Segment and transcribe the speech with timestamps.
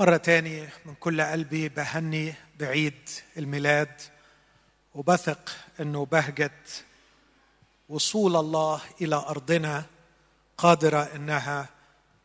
[0.00, 4.00] مرة تاني من كل قلبي بهني بعيد الميلاد
[4.94, 6.52] وبثق إنه بهجة
[7.88, 9.84] وصول الله إلى أرضنا
[10.58, 11.68] قادرة إنها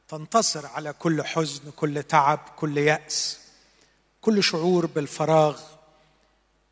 [0.08, 3.39] تنتصر على كل حزن كل تعب كل يأس
[4.21, 5.62] كل شعور بالفراغ.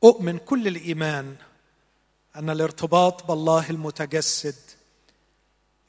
[0.04, 1.36] أؤمن كل الإيمان
[2.36, 4.56] أن الارتباط بالله المتجسد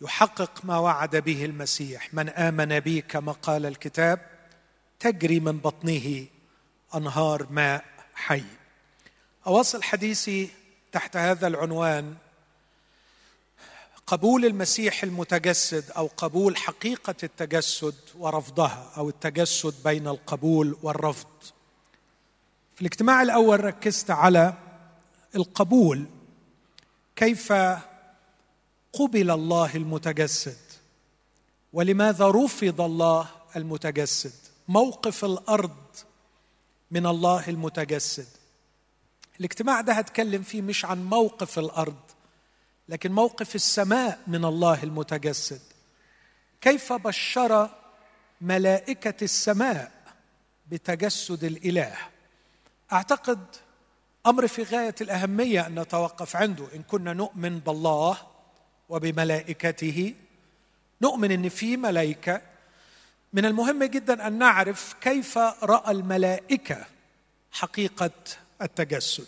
[0.01, 2.15] يحقق ما وعد به المسيح.
[2.15, 4.32] من آمن بي كما قال الكتاب
[5.03, 6.27] تجري من بطنه
[6.95, 8.45] أنهار ماء حي.
[9.47, 10.49] أواصل حديثي
[10.93, 12.15] تحت هذا العنوان
[14.07, 21.29] قبول المسيح المتجسد أو قبول حقيقة التجسد ورفضها أو التجسد بين القبول والرفض.
[22.75, 24.55] في الاجتماع الأول ركزت على
[25.37, 26.05] القبول
[27.17, 27.53] كيف
[28.93, 30.59] قبل الله المتجسد
[31.73, 34.42] ولماذا رفض الله المتجسد.
[34.73, 35.77] موقف الأرض
[36.91, 38.27] من الله المتجسد.
[39.41, 42.01] الاجتماع ده هتكلم فيه مش عن موقف الأرض
[42.89, 45.61] لكن موقف السماء من الله المتجسد.
[46.61, 47.71] كيف بشر
[48.41, 49.93] ملائكة السماء
[50.71, 51.97] بتجسد الإله؟
[52.93, 53.47] أعتقد
[54.27, 56.67] أمر في غاية الأهمية أن نتوقف عنده.
[56.75, 58.19] إن كنا نؤمن بالله
[58.89, 60.15] وبملائكته
[61.03, 62.52] نؤمن إن في ملائكة
[63.33, 66.87] من المهم جدا أن نعرف كيف رأى الملائكة
[67.53, 68.11] حقيقة
[68.63, 69.27] التجسد.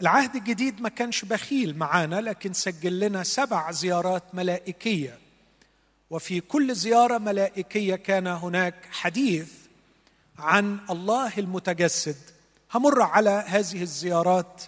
[0.00, 5.18] العهد الجديد ما كانش بخيل معانا لكن سجل لنا سبع زيارات ملائكية.
[6.10, 9.52] وفي كل زيارة ملائكية كان هناك حديث
[10.38, 12.16] عن الله المتجسد.
[12.74, 14.62] همر على هذه الزيارات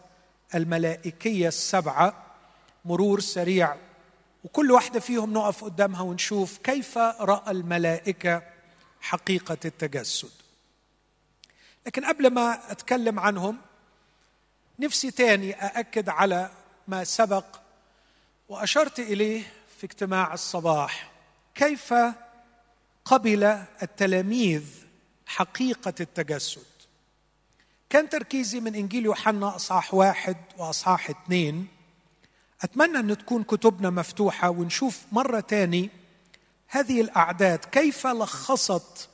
[0.54, 2.26] الملائكية السبعة
[2.84, 3.76] مرور سريع
[4.44, 8.42] وكل واحدة فيهم نقف قدامها ونشوف كيف رأى الملائكة
[9.00, 10.30] حقيقة التجسد.
[11.86, 13.58] لكن قبل ما أتكلم عنهم
[14.78, 16.50] نفسي تاني أأكد على
[16.88, 17.44] ما سبق
[18.48, 19.42] وأشرت إليه
[19.78, 21.10] في اجتماع الصباح.
[21.54, 21.94] كيف
[23.04, 23.44] قبل
[23.82, 24.64] التلاميذ
[25.26, 26.62] حقيقة التجسد؟
[27.90, 31.68] كان تركيزي من إنجيل يوحنا أصحاح واحد وأصحاح اثنين
[32.62, 35.90] أتمنى أن تكون كتبنا مفتوحة ونشوف مرة تاني
[36.68, 39.08] هذه الأعداد كيف لخصت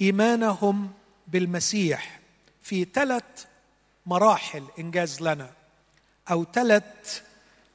[0.00, 0.92] إيمانهم
[1.28, 2.20] بالمسيح
[2.62, 3.44] في ثلاث
[4.06, 5.52] مراحل إنجاز لنا
[6.30, 7.22] أو ثلاث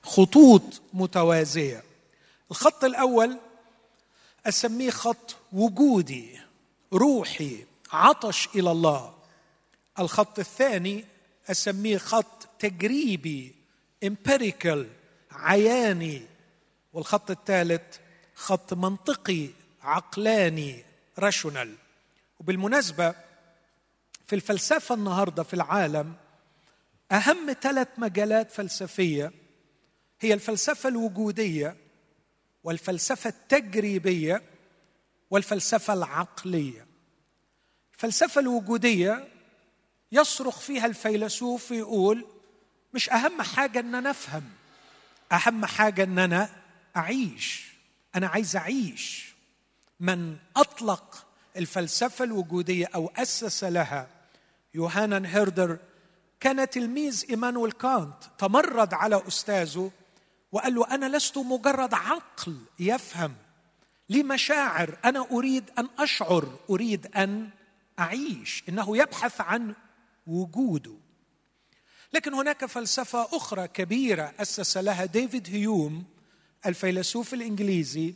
[0.04, 1.84] خطوط متوازية.
[2.52, 3.38] الخط الأول
[4.46, 6.40] أسميه خط وجودي
[6.94, 9.14] روحي عطش إلى الله.
[10.00, 11.06] الخط الثاني
[11.52, 13.55] أسميه خط تجريبي
[14.08, 14.88] empirical
[15.32, 16.36] عياني.
[16.94, 17.98] والخط الثالث
[18.36, 19.50] خط منطقي
[19.82, 20.84] عقلاني
[21.20, 21.76] rational
[22.40, 23.16] وبالمناسبة
[24.28, 26.14] في الفلسفة النهاردة في العالم
[27.12, 29.32] أهم ثلاث مجالات فلسفية
[30.20, 31.76] هي الفلسفة الوجودية
[32.64, 34.42] والفلسفة التجريبية
[35.30, 36.88] والفلسفة العقلية.
[37.94, 39.28] الفلسفة الوجودية
[40.12, 42.26] يصرخ فيها الفيلسوف يقول
[42.96, 44.44] مش أهم حاجة إن أنا أفهم.
[45.32, 46.50] أهم حاجة إن أنا
[46.98, 47.74] أعيش.
[48.16, 49.36] أنا عايز أعيش.
[50.00, 51.26] من أطلق
[51.58, 54.08] الفلسفة الوجودية أو أسس لها
[54.74, 55.78] يوهانا هيردر
[56.40, 59.92] كان تلميذ إيمانويل كانت تمرد على أستاذه
[60.52, 63.36] وقال له أنا لست مجرد عقل يفهم
[64.10, 66.60] لي مشاعر أنا أريد أن أشعر.
[66.70, 67.50] أريد أن
[68.00, 68.64] أعيش.
[68.70, 69.74] إنه يبحث عن
[70.28, 71.05] وجوده.
[72.14, 76.04] لكن هناك فلسفة أخرى كبيرة أسس لها ديفيد هيوم
[76.66, 78.16] الفيلسوف الإنجليزي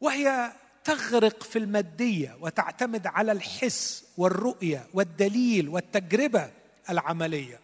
[0.00, 0.52] وهي
[0.84, 6.50] تغرق في المادية وتعتمد على الحس والرؤية والدليل والتجربة
[6.90, 7.60] العملية.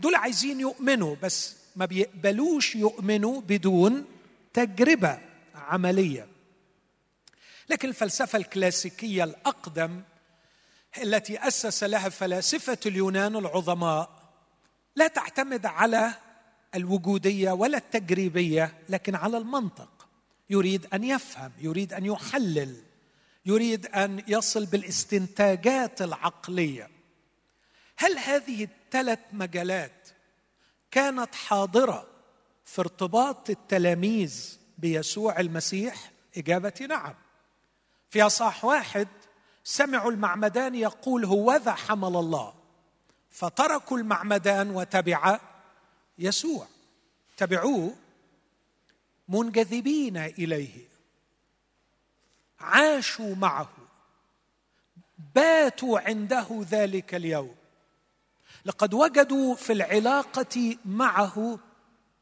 [0.00, 4.04] دول عايزين يؤمنوا بس ما بيقبلوش يؤمنوا بدون
[4.52, 5.18] تجربة
[5.54, 6.26] عملية.
[7.68, 10.02] لكن الفلسفة الكلاسيكية الأقدم
[11.02, 14.13] التي أسس لها فلاسفة اليونان العظماء
[14.96, 16.14] لا تعتمد على
[16.74, 20.08] الوجودية ولا التجريبية لكن على المنطق.
[20.50, 22.76] يريد أن يفهم يريد أن يحلل
[23.46, 26.90] يريد أن يصل بالاستنتاجات العقلية.
[27.96, 30.08] هل هذه الثلاث مجالات
[30.90, 32.06] كانت حاضرة
[32.64, 37.14] في ارتباط التلاميذ بيسوع المسيح؟ اجابتي نعم.
[38.10, 39.08] في اصح واحد
[39.64, 42.63] سمعوا المعمدان يقول هوذا حمل الله.
[43.34, 45.40] فتركوا المعمدان وتبع
[46.18, 46.66] يسوع.
[47.36, 47.94] تبعوه
[49.28, 50.88] منجذبين إليه.
[52.60, 53.68] عاشوا معه.
[55.34, 57.54] باتوا عنده ذلك اليوم.
[58.64, 61.58] لقد وجدوا في العلاقة معه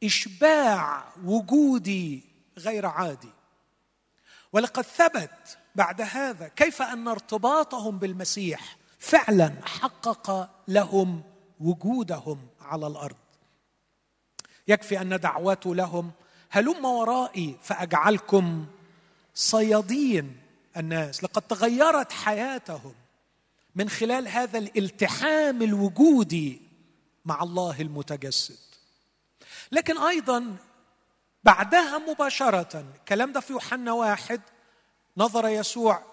[0.04, 2.22] إشباع وجودي
[2.58, 3.32] غير عادي.
[4.52, 11.22] ولقد ثبت بعد هذا كيف أن ارتباطهم بالمسيح فعلا حقق لهم
[11.60, 13.16] وجودهم على الأرض.
[14.68, 16.10] يكفي أن دعوته لهم
[16.50, 18.66] هلم ورائي فأجعلكم
[19.34, 20.40] صيادين
[20.76, 21.24] الناس.
[21.24, 22.94] لقد تغيرت حياتهم
[23.74, 26.62] من خلال هذا الالتحام الوجودي
[27.24, 28.58] مع الله المتجسد.
[29.72, 30.56] لكن أيضا
[31.44, 34.40] بعدها مباشرة الكلام ده في يوحنا واحد
[35.16, 36.11] نظر يسوع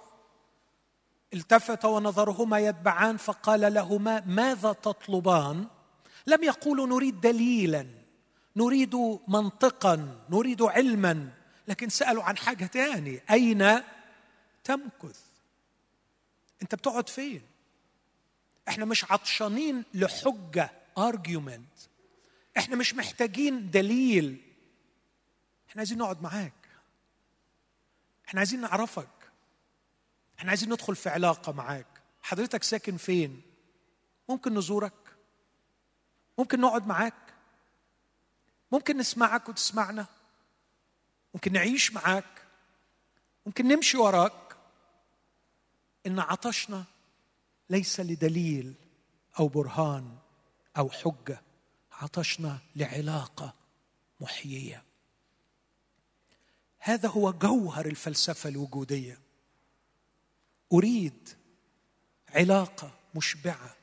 [1.33, 5.67] التفت ونظرهما يتبعان فقال لهما ماذا تطلبان؟
[6.27, 7.87] لم يقولوا نريد دليلا
[8.55, 8.95] نريد
[9.27, 11.31] منطقا نريد علما.
[11.67, 13.81] لكن سألوا عن حاجة ثانية أين
[14.63, 15.21] تمكث؟
[16.61, 17.41] أنت بتقعد فين؟
[18.67, 21.77] إحنا مش عطشانين لحجة ارجيومنت
[22.57, 24.41] إحنا مش محتاجين دليل
[25.69, 26.53] إحنا عايزين نقعد معاك
[28.27, 29.18] إحنا عايزين نعرفك.
[30.39, 32.01] إحنا عايزين ندخل في علاقة معاك.
[32.21, 33.41] حضرتك ساكن فين؟
[34.29, 35.17] ممكن نزورك.
[36.37, 37.33] ممكن نقعد معاك.
[38.71, 40.05] ممكن نسمعك وتسمعنا.
[41.33, 42.45] ممكن نعيش معاك.
[43.45, 44.57] ممكن نمشي وراك.
[46.07, 46.83] إن عطشنا
[47.69, 48.73] ليس لدليل
[49.39, 50.17] أو برهان
[50.77, 51.41] أو حجة.
[51.91, 53.53] عطشنا لعلاقة
[54.19, 54.83] محيية.
[56.79, 59.28] هذا هو جوهر الفلسفة الوجودية.
[60.73, 61.29] أريد
[62.35, 63.75] علاقة مشبعة.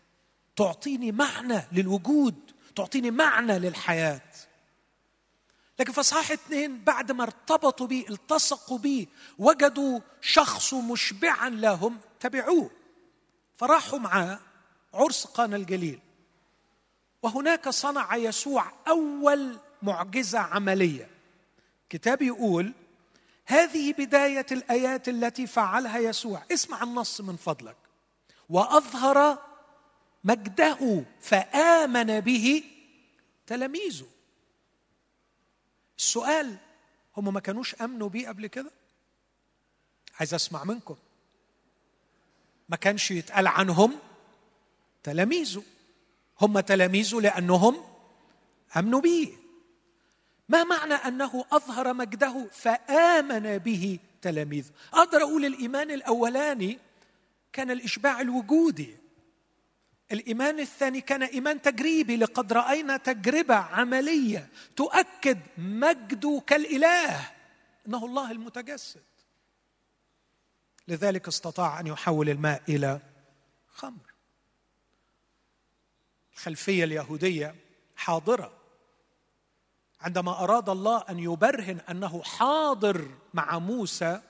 [0.56, 2.34] تعطيني معنى للوجود
[2.76, 4.30] تعطيني معنى للحياة.
[5.78, 9.06] لكن في اصحاح اثنين بعد ما ارتبطوا به التصقوا به
[9.38, 12.70] وجدوا شخص مشبعا لهم تبعوه.
[13.56, 14.38] فراحوا معاه
[14.94, 16.00] عرس قانا الجليل.
[17.22, 21.10] وهناك صنع يسوع أول معجزة عملية.
[21.88, 22.72] كتاب يقول
[23.46, 26.42] هذه بداية الآيات التي فعلها يسوع.
[26.52, 27.76] اسمع النص من فضلك.
[28.48, 29.38] وأظهر
[30.24, 32.64] مجده فآمن به
[33.46, 34.06] تلاميذه.
[35.98, 36.56] السؤال
[37.16, 38.70] هم ما كانوش آمنوا بيه قبل كده؟
[40.18, 40.96] عايز أسمع منكم.
[42.68, 43.98] ما كانش يتقال عنهم
[45.02, 45.62] تلاميذه.
[46.40, 47.84] هم تلاميذه لأنهم
[48.76, 49.38] آمنوا به
[50.48, 56.78] ما معنى أنه أظهر مجده فآمن به تلاميذه أقدر أقول الإيمان الأولاني
[57.52, 58.96] كان الإشباع الوجودي.
[60.12, 67.30] الإيمان الثاني كان إيمان تجريبي لقد رأينا تجربة عملية تؤكد مجده كالإله
[67.86, 69.02] إنه الله المتجسد.
[70.88, 73.00] لذلك استطاع أن يحول الماء إلى
[73.68, 74.12] خمر.
[76.32, 77.54] الخلفية اليهودية
[77.96, 78.55] حاضرة.
[80.00, 84.20] عندما أراد الله أن يبرهن أنه حاضر مع موسى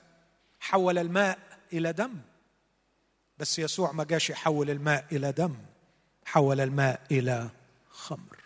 [0.59, 1.39] حول الماء
[1.73, 2.21] إلى دم.
[3.37, 5.55] بس يسوع ما جاش يحول الماء إلى دم
[6.25, 7.49] حول الماء إلى
[7.89, 8.43] خمر.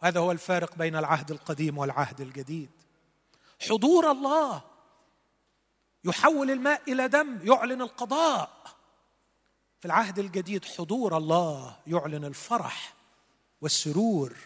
[0.00, 2.70] هذا هو الفارق بين العهد القديم والعهد الجديد.
[3.70, 4.62] حضور الله
[6.04, 8.62] يحول الماء إلى دم يعلن القضاء.
[9.80, 12.94] في العهد الجديد حضور الله يعلن الفرح
[13.60, 14.36] والسرور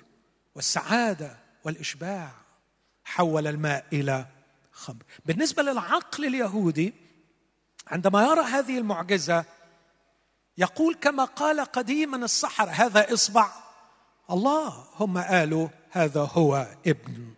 [0.54, 1.45] والسعادة.
[1.66, 2.30] والإشباع
[3.04, 4.26] حول الماء إلى
[4.72, 5.02] خمر.
[5.24, 6.94] بالنسبة للعقل اليهودي
[7.86, 9.44] عندما يرى هذه المعجزة
[10.58, 13.50] يقول كما قال قديما السحر هذا إصبع.
[14.30, 17.34] الله هم قالوا هذا هو ابن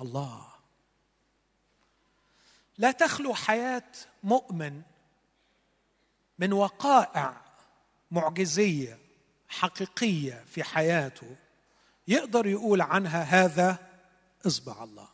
[0.00, 0.46] الله.
[2.78, 4.82] لا تخلو حياة مؤمن
[6.38, 7.40] من وقائع
[8.10, 8.98] معجزية
[9.48, 11.36] حقيقية في حياته.
[12.08, 13.78] يقدر يقول عنها هذا
[14.46, 15.08] اصبع الله.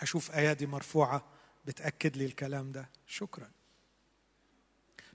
[0.00, 1.24] أشوف أيادي مرفوعة
[1.64, 2.88] بتأكد لي الكلام ده.
[3.06, 3.50] شكرا.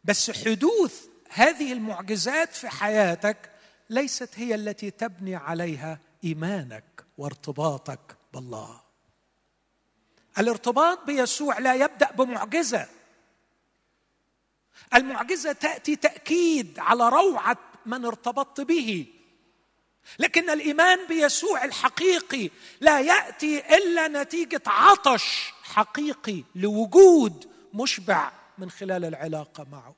[0.04, 3.51] بس حدوث هذه المعجزات في حياتك
[3.89, 8.82] ليست هي التي تبني عليها إيمانك وارتباطك بالله.
[10.38, 12.88] الارتباط بيسوع لا يبدأ بمعجزة.
[14.96, 19.17] المعجزة تأتي تأكيد على روعة من ارتبطت به.
[20.20, 22.50] لكن الإيمان بيسوع الحقيقي
[22.82, 29.96] لا يأتي إلا نتيجة عطش حقيقي لوجود مشبع من خلال العلاقة معه.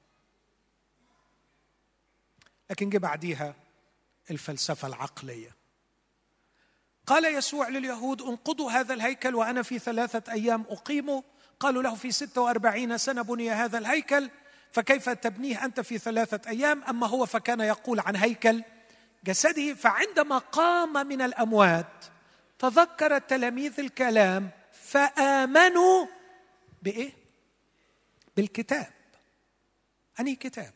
[2.69, 3.55] لكن جه بعديها
[4.31, 5.55] الفلسفة العقلية.
[7.07, 11.23] قال يسوع لليهود انقضوا هذا الهيكل وأنا في ثلاثة أيام أقيمه.
[11.59, 14.29] قالوا له في ستة وأربعين سنة بني هذا الهيكل
[14.71, 18.63] فكيف تبنيه أنت في ثلاثة أيام؟ أما هو فكان يقول عن هيكل
[19.23, 22.05] جسده فعندما قام من الأموات
[22.59, 26.07] تذكر التلاميذ الكلام فآمنوا
[26.81, 27.13] بإيه؟
[28.37, 28.91] بالكتاب.
[30.19, 30.73] أنهي كتاب؟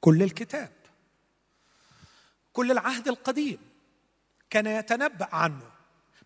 [0.00, 0.72] كل الكتاب.
[2.52, 3.58] كل العهد القديم.
[4.50, 5.70] كان يتنبأ عنه.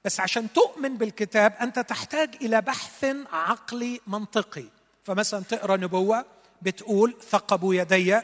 [0.05, 4.65] بس عشان تؤمن بالكتاب أنت تحتاج إلى بحث عقلي منطقي.
[5.05, 6.25] فمثلا تقرأ نبوة
[6.63, 8.21] بتقول ثقبوا يدي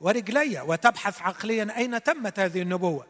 [0.00, 3.06] ورجلي وتبحث عقليا أين تمت هذه النبوة.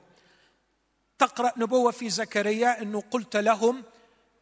[1.19, 3.83] تقرأ نبوة في زكريا إنه قلت لهم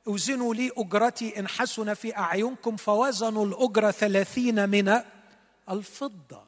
[0.07, 5.01] أوزنوا لي أجرتي إن حسن في أعينكم فوزنوا الاجره ثلاثين من
[5.71, 6.47] الفضة.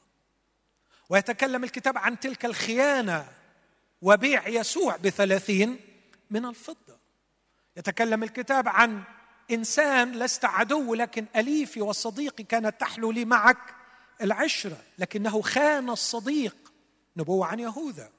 [1.09, 3.29] ويتكلم الكتاب عن تلك الخيانة
[4.03, 5.81] وبيع يسوع بثلاثين
[6.31, 6.99] من الفضة.
[7.77, 9.03] يتكلم الكتاب عن
[9.51, 13.75] إنسان لست عدو لكن أليفي وصديقي كانت تحلو لي معك
[14.23, 16.57] العشرة لكنه خان الصديق.
[17.17, 18.11] نبوة عن يهوذا.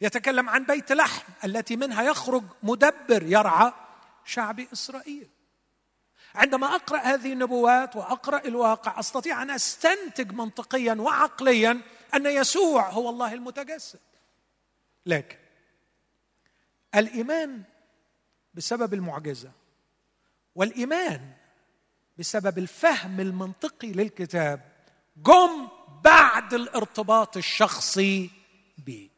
[0.00, 3.72] يتكلم عن بيت لحم التي منها يخرج مدبر يرعى
[4.24, 5.28] شعب إسرائيل.
[6.34, 11.80] عندما أقرأ هذه النبوات وأقرأ الواقع أستطيع أن أستنتج منطقيا وعقليا
[12.14, 14.00] أن يسوع هو الله المتجسد.
[15.06, 15.38] لكن
[16.94, 17.62] الإيمان
[18.54, 19.50] بسبب المعجزة
[20.54, 21.32] والإيمان
[22.18, 24.75] بسبب الفهم المنطقي للكتاب
[25.16, 25.68] جم
[26.04, 28.30] بعد الارتباط الشخصي
[28.78, 29.10] به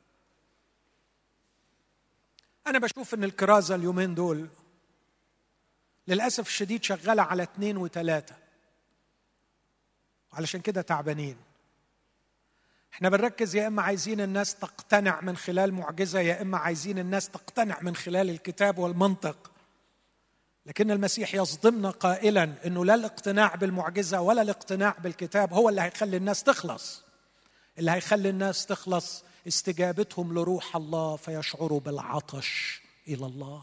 [2.67, 4.49] أنا بشوف إن الكرازة اليومين دول
[6.09, 8.35] للأسف الشديد شغالة على اثنين وثلاثة.
[10.33, 11.37] علشان كده تعبانين.
[12.93, 17.79] إحنا بنركز يا إما عايزين الناس تقتنع من خلال معجزة يا إما عايزين الناس تقتنع
[17.83, 19.51] من خلال الكتاب والمنطق.
[20.69, 26.43] لكن المسيح يصدمنا قائلا إنه لا الاقتناع بالمعجزة ولا الاقتناع بالكتاب هو اللي هيخلي الناس
[26.43, 27.03] تخلص.
[27.79, 33.63] اللي هيخلي الناس تخلص استجابتهم لروح الله فيشعروا بالعطش إلى الله.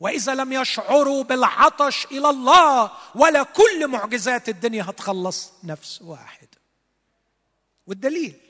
[0.00, 6.58] وإذا لم يشعروا بالعطش إلى الله ولا كل معجزات الدنيا هتخلص نفس واحدة
[7.86, 8.40] والدليل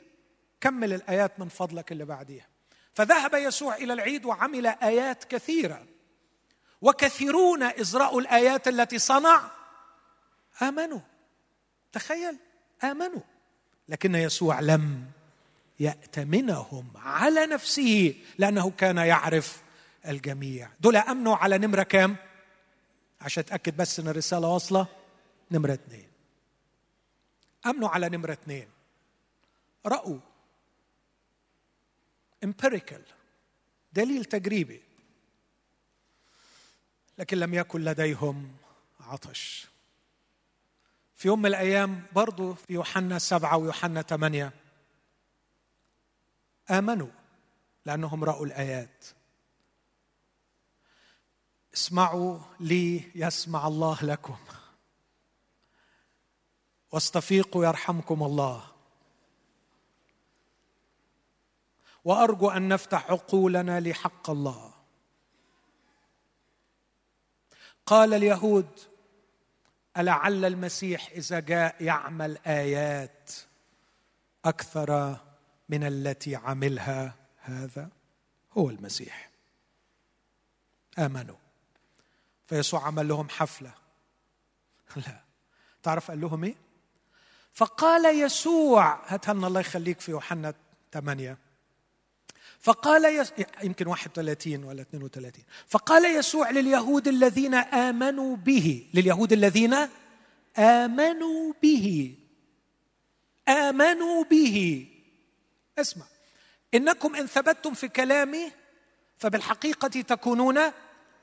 [0.61, 2.47] كمل الآيات من فضلك اللي بعديها.
[2.95, 5.92] فذهب يسوع إلى العيد وعمل آيات كثيرة.
[6.83, 9.51] وكثيرون اذ راوا الآيات التي صنع.
[10.63, 11.01] آمنوا.
[11.93, 12.37] تخيل.
[12.85, 13.23] آمنوا.
[13.89, 15.05] لكن يسوع لم
[15.81, 19.63] يأتمنهم على نفسه لأنه كان يعرف
[20.09, 20.71] الجميع.
[20.81, 22.17] دول أمنوا على نمرة كام؟
[23.21, 24.87] عشان أتأكد بس أن الرسالة واصلة.
[25.51, 26.09] نمرة اثنين
[27.67, 28.69] أمنوا على نمرة اثنين
[29.87, 30.19] رأوا.
[32.45, 33.03] Empirical.
[33.93, 34.83] دليل تجريبي.
[37.23, 38.57] لكن لم يكن لديهم
[39.01, 39.69] عطش.
[41.15, 44.53] في يوم من الأيام برضو في يوحنا سبعة ويوحنا ثمانية
[46.71, 47.09] آمنوا
[47.87, 49.05] لأنهم رأوا الآيات.
[51.75, 54.39] اسمعوا لي يسمع الله لكم.
[56.93, 58.65] واستفيقوا يرحمكم الله.
[62.05, 64.72] وأرجو أن نفتح عقولنا لحق الله.
[67.87, 68.69] قال اليهود
[69.97, 73.31] ألعل المسيح إذا جاء يعمل آيات
[74.45, 75.17] أكثر
[75.69, 77.89] من التي عملها هذا؟
[78.53, 79.31] هو المسيح.
[80.99, 81.37] آمنوا.
[82.47, 83.73] فيسوع عمل لهم حفلة.
[84.97, 85.21] لا.
[85.83, 86.55] تعرف قال لهم إيه؟
[87.53, 90.55] فقال يسوع هاتها لنا الله يخليك في يوحنا
[90.93, 91.39] 8
[92.63, 93.33] فقال يس...
[93.63, 98.91] يمكن 31 ولا 32 فقال يسوع لليهود الذين آمنوا به.
[98.95, 99.77] لليهود الذين
[100.59, 102.17] آمنوا به.
[103.49, 104.87] آمنوا به.
[105.79, 106.05] اسمع.
[106.75, 108.53] إنكم إن ثبتتم في كلامي
[109.19, 110.61] فبالحقيقة تكونون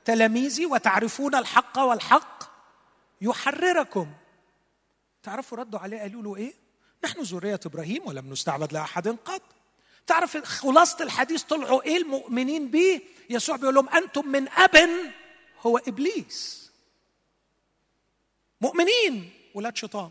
[0.04, 2.44] تلاميذي وتعرفون الحق والحق
[3.20, 4.12] يحرركم.
[5.22, 6.54] تعرفوا ردوا عليه قالوا له إيه؟
[7.04, 9.42] نحن ذرية إبراهيم ولم نستعبد لأحد قط.
[10.10, 13.00] تعرف خلاصة الحديث طلعوا إيه المؤمنين به
[13.30, 14.88] يسوع بيقول لهم أنتم من اب
[15.60, 16.70] هو إبليس.
[18.60, 20.10] مؤمنين ولاد شيطان.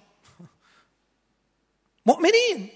[2.06, 2.70] مؤمنين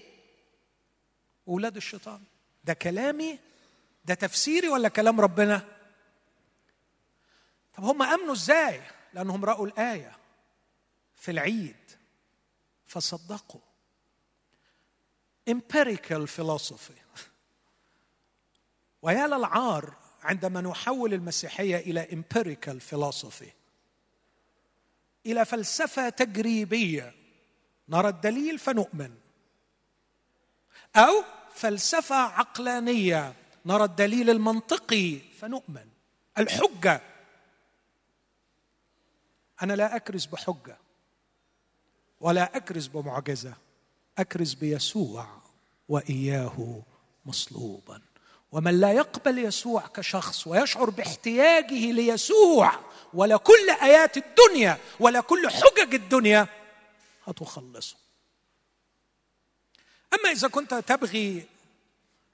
[1.46, 2.22] ولاد الشيطان.
[2.64, 3.38] ده كلامي؟
[4.04, 5.78] ده تفسيري ولا كلام ربنا؟
[7.76, 8.82] طب هم آمنوا إزاي؟
[9.14, 10.16] لأنهم رأوا الآية
[11.16, 11.76] في العيد.
[12.86, 13.60] فصدقوا.
[15.50, 17.03] Empirical philosophy.
[19.04, 23.48] ويا للعار عندما نحول المسيحية إلى empirical philosophy
[25.26, 27.14] إلى فلسفة تجريبية
[27.88, 29.14] نرى الدليل فنؤمن.
[30.96, 33.34] أو فلسفة عقلانية
[33.66, 35.88] نرى الدليل المنطقي فنؤمن.
[36.38, 37.00] الحجة.
[39.62, 40.76] أنا لا أكرز بحجة
[42.20, 43.54] ولا أكرز بمعجزة
[44.18, 45.28] أكرز بيسوع
[45.88, 46.82] وإياه
[47.26, 48.13] مصلوبا.
[48.54, 52.72] ومن لا يقبل يسوع كشخص ويشعر باحتياجه ليسوع
[53.14, 56.46] ولا كل آيات الدنيا ولا كل حجج الدنيا
[57.26, 57.96] هتخلصه.
[60.14, 61.46] أما إذا كنت تبغي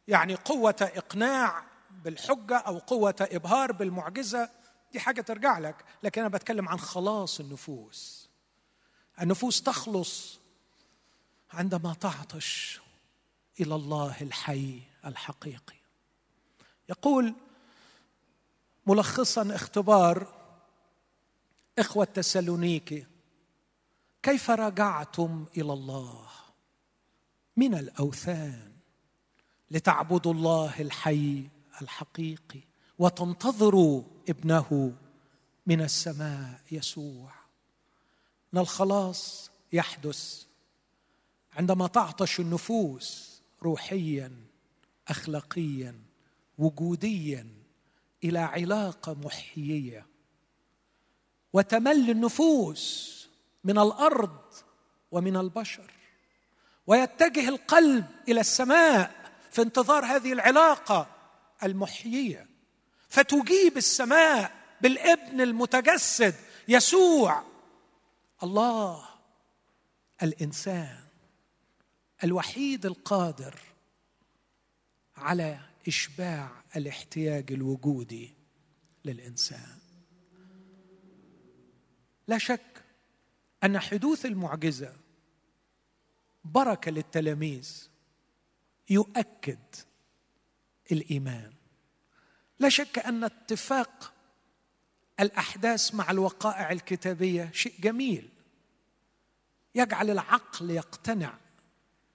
[0.08, 1.64] يعني قوة إقناع
[2.04, 4.48] بالحجة أو قوة إبهار بالمعجزة
[4.92, 8.28] دي حاجة ترجع لك لكن أنا بتكلم عن خلاص النفوس.
[9.20, 10.38] النفوس تخلص
[11.50, 12.80] عندما تعطش
[13.60, 15.79] إلى الله الحي الحقيقي.
[16.90, 17.34] يقول
[18.86, 20.26] ملخصا اختبار
[21.78, 23.06] إخوة تسالونيكي
[24.22, 26.26] كيف رجعتم إلى الله
[27.56, 28.72] من الأوثان
[29.70, 31.48] لتعبدوا الله الحي
[31.82, 32.60] الحقيقي
[32.98, 34.92] وتنتظروا ابنه
[35.66, 37.30] من السماء يسوع؟
[38.54, 40.44] إن الخلاص يحدث
[41.52, 44.32] عندما تعطش النفوس روحيا
[45.08, 46.09] اخلاقيا
[46.60, 47.46] وجوديا
[48.24, 50.06] إلى علاقة محيية.
[51.52, 53.10] وتمل النفوس
[53.64, 54.40] من الأرض
[55.10, 55.90] ومن البشر.
[56.86, 61.06] ويتجه القلب إلى السماء في انتظار هذه العلاقة
[61.62, 62.46] المحيية.
[63.08, 66.34] فتجيب السماء بالابن المتجسد
[66.68, 67.42] يسوع
[68.42, 69.08] الله
[70.22, 71.00] الإنسان
[72.24, 73.60] الوحيد القادر
[75.16, 78.34] على إشباع الاحتياج الوجودي
[79.04, 79.78] للإنسان.
[82.28, 82.84] لا شك
[83.64, 84.96] أن حدوث المعجزة
[86.44, 87.88] بركة للتلاميذ
[88.90, 89.58] يؤكد
[90.92, 91.52] الإيمان.
[92.58, 94.12] لا شك أن اتفاق
[95.20, 98.28] الأحداث مع الوقائع الكتابية شيء جميل
[99.74, 101.38] يجعل العقل يقتنع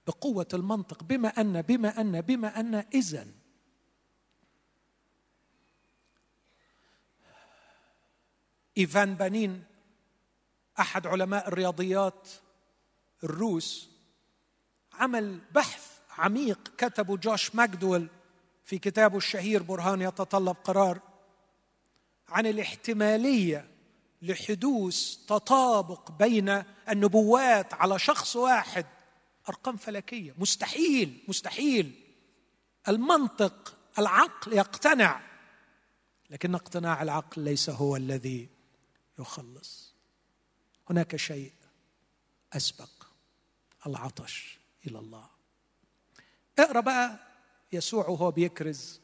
[0.06, 1.02] بقوة المنطق.
[1.02, 3.26] بما أن بما أن بما أن اذا
[8.78, 9.64] إيفان بانين
[10.80, 12.28] أحد علماء الرياضيات
[13.24, 13.90] الروس
[14.92, 18.08] عمل بحث عميق كتبه جوش ماكدويل
[18.64, 21.00] في كتابه الشهير برهان يتطلب قرار
[22.28, 23.68] عن الاحتمالية
[24.22, 28.86] لحدوث تطابق بين النبوات على شخص واحد
[29.48, 30.34] أرقام فلكية.
[30.38, 31.92] مستحيل مستحيل.
[32.88, 35.20] المنطق العقل يقتنع
[36.30, 38.55] لكن اقتناع العقل ليس هو الذي
[39.18, 39.94] يخلص.
[40.90, 41.52] هناك شيء
[42.52, 42.90] أسبق
[43.86, 45.26] العطش إلى الله.
[46.58, 47.18] اقرأ بقى
[47.72, 49.00] يسوع وهو بيكرز.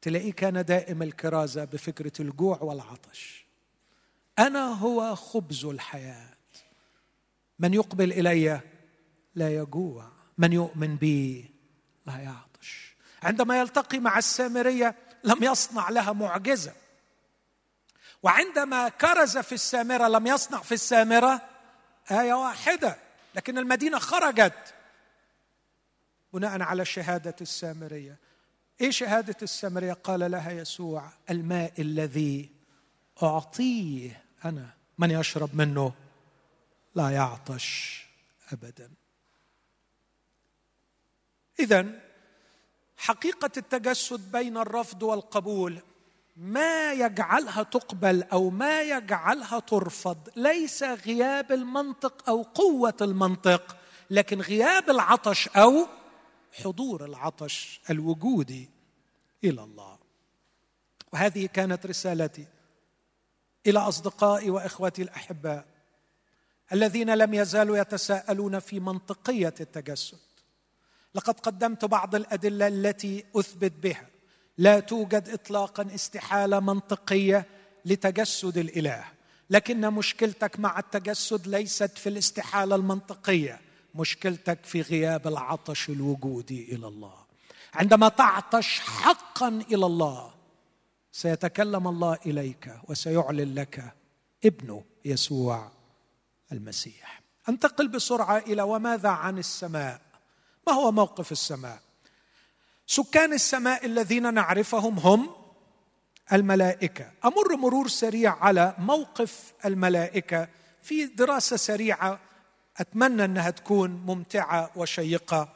[0.00, 3.46] تلاقيه كان دائم الكرازة بفكرة الجوع والعطش.
[4.38, 6.34] أنا هو خبز الحياة.
[7.58, 8.60] من يقبل إلي
[9.34, 11.50] لا يجوع من يؤمن بي
[12.06, 12.94] لا يعطش.
[13.22, 16.72] عندما يلتقي مع السامرية لم يصنع لها معجزة.
[18.24, 21.42] وعندما كرز في السامرة لم يصنع في السامرة
[22.10, 22.96] آية واحدة.
[23.34, 24.74] لكن المدينة خرجت
[26.32, 28.18] بناء على شهادة السامرية.
[28.80, 32.50] إيه شهادة السامرية؟ قال لها يسوع الماء الذي
[33.22, 35.92] أعطيه أنا من يشرب منه؟
[36.94, 38.06] لا يعطش
[38.52, 38.90] ابدا.
[41.60, 41.86] اذا
[42.96, 45.82] حقيقة التجسد بين الرفض والقبول
[46.36, 50.28] ما يجعلها تقبل أو ما يجعلها ترفض.
[50.36, 53.76] ليس غياب المنطق أو قوة المنطق
[54.10, 55.86] لكن غياب العطش أو
[56.52, 58.70] حضور العطش الوجودي
[59.44, 59.98] إلى الله.
[61.12, 62.46] وهذه كانت رسالتي
[63.66, 65.64] إلى أصدقائي وإخوتي الأحباء
[66.72, 70.18] الذين لم يزالوا يتساءلون في منطقية التجسد.
[71.14, 74.13] لقد قدمت بعض الأدلة التي أثبت بها
[74.58, 77.46] لا توجد اطلاقا استحالة منطقية
[77.84, 79.04] لتجسد الإله.
[79.50, 83.60] لكن مشكلتك مع التجسد ليست في الاستحالة المنطقية
[83.94, 87.14] مشكلتك في غياب العطش الوجودي إلى الله.
[87.74, 90.34] عندما تعطش حقا إلى الله
[91.12, 93.94] سيتكلم الله إليك وسيعلن لك
[94.44, 95.70] ابنه يسوع
[96.52, 97.22] المسيح.
[97.48, 100.00] انتقل بسرعة إلى وماذا عن السماء؟
[100.66, 101.83] ما هو موقف السماء؟
[102.86, 105.30] سكان السماء الذين نعرفهم هم
[106.32, 107.10] الملائكة.
[107.24, 110.48] أمر مرور سريع على موقف الملائكة
[110.82, 112.20] في دراسة سريعة
[112.76, 115.48] أتمنى أنها تكون ممتعة وشيقة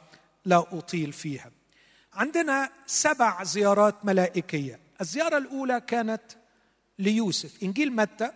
[0.45, 1.51] لا أطيل فيها.
[2.13, 4.79] عندنا سبع زيارات ملائكية.
[5.01, 6.21] الزيارة الأولى كانت
[6.99, 7.63] ليوسف.
[7.63, 8.31] إنجيل متى؟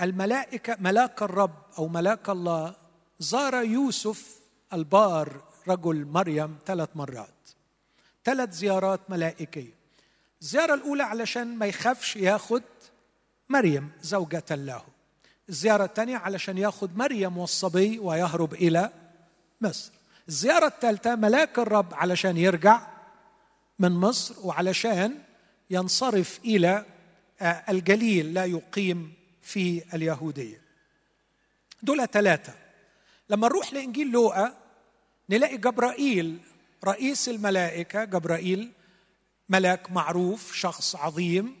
[0.00, 2.76] الملائكة ملاك الرب أو ملاك الله
[3.18, 4.38] زار يوسف
[4.72, 7.28] البار رجل مريم ثلاث مرات.
[8.24, 9.74] ثلاث زيارات ملائكية.
[10.42, 12.62] الزيارة الأولى علشان ما يخافش ياخد
[13.48, 14.82] مريم زوجة له.
[15.48, 18.90] الزيارة الثانية علشان ياخد مريم والصبي ويهرب إلى
[19.60, 19.92] مصر.
[20.28, 22.86] الزيارة الثالثة ملاك الرب علشان يرجع
[23.78, 25.18] من مصر وعلشان
[25.70, 26.84] ينصرف إلى
[27.40, 30.60] آه، الجليل لا يقيم في اليهودية.
[31.82, 32.52] دول ثلاثة.
[33.30, 34.63] لما نروح لإنجيل لوقا
[35.30, 36.38] نلاقي جبرائيل
[36.84, 38.72] رئيس الملائكة جبرائيل
[39.48, 41.56] ملاك معروف شخص عظيم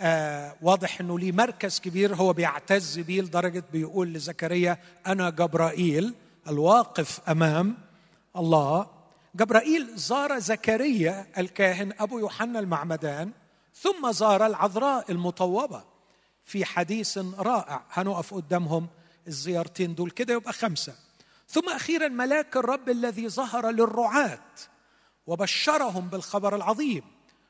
[0.00, 6.14] آه واضح إنه ليه مركز كبير هو بيعتز بيه لدرجة بيقول لزكريا أنا جبرائيل
[6.48, 7.76] الواقف أمام
[8.36, 8.86] الله.
[9.34, 13.30] جبرائيل زار زكريا الكاهن أبو يوحنا المعمدان
[13.74, 15.84] ثم زار العذراء المطوبة
[16.44, 18.86] في حديث رائع هنقف قدامهم
[19.28, 20.94] الزيارتين دول كده يبقى خمسة.
[21.48, 24.48] ثم أخيرا ملاك الرب الذي ظهر للرعاة
[25.26, 27.02] وبشرهم بالخبر العظيم.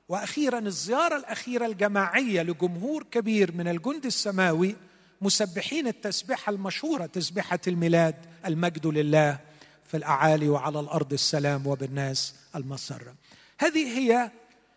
[0.08, 4.76] وأخيرا الزيارة الأخيرة الجماعية لجمهور كبير من الجند السماوي
[5.20, 8.14] مسبحين التسبيحة المشهورة تسبيحة الميلاد
[8.46, 9.38] المجد لله
[9.84, 13.14] في الأعالي وعلى الأرض السلام وبالناس المسرة.
[13.58, 14.30] هذه هي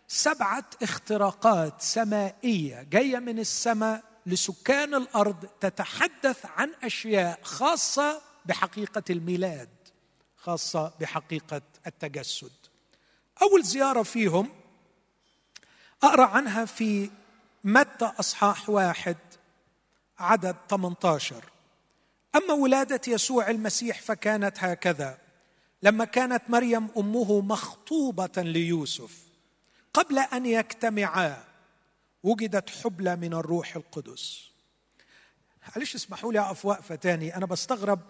[0.08, 9.68] سبعة اختراقات سمائية جاية من السماء لسكان الأرض تتحدث عن أشياء خاصة بحقيقة الميلاد
[10.36, 12.52] خاصة بحقيقة التجسد.
[13.42, 14.48] أول زيارة فيهم
[16.02, 17.10] أقرأ عنها في
[17.64, 19.16] متى أصحاح واحد
[20.18, 21.44] عدد 18
[22.36, 25.18] أما ولادة يسوع المسيح فكانت هكذا.
[25.82, 29.18] لما كانت مريم أمه مخطوبة ليوسف
[29.94, 31.44] قبل أن يجتمعا
[32.22, 34.50] وجدت حبلى من الروح القدس.
[35.68, 37.36] معلش اسمحوا لي أقف وقفة تاني.
[37.36, 38.00] أنا بستغرب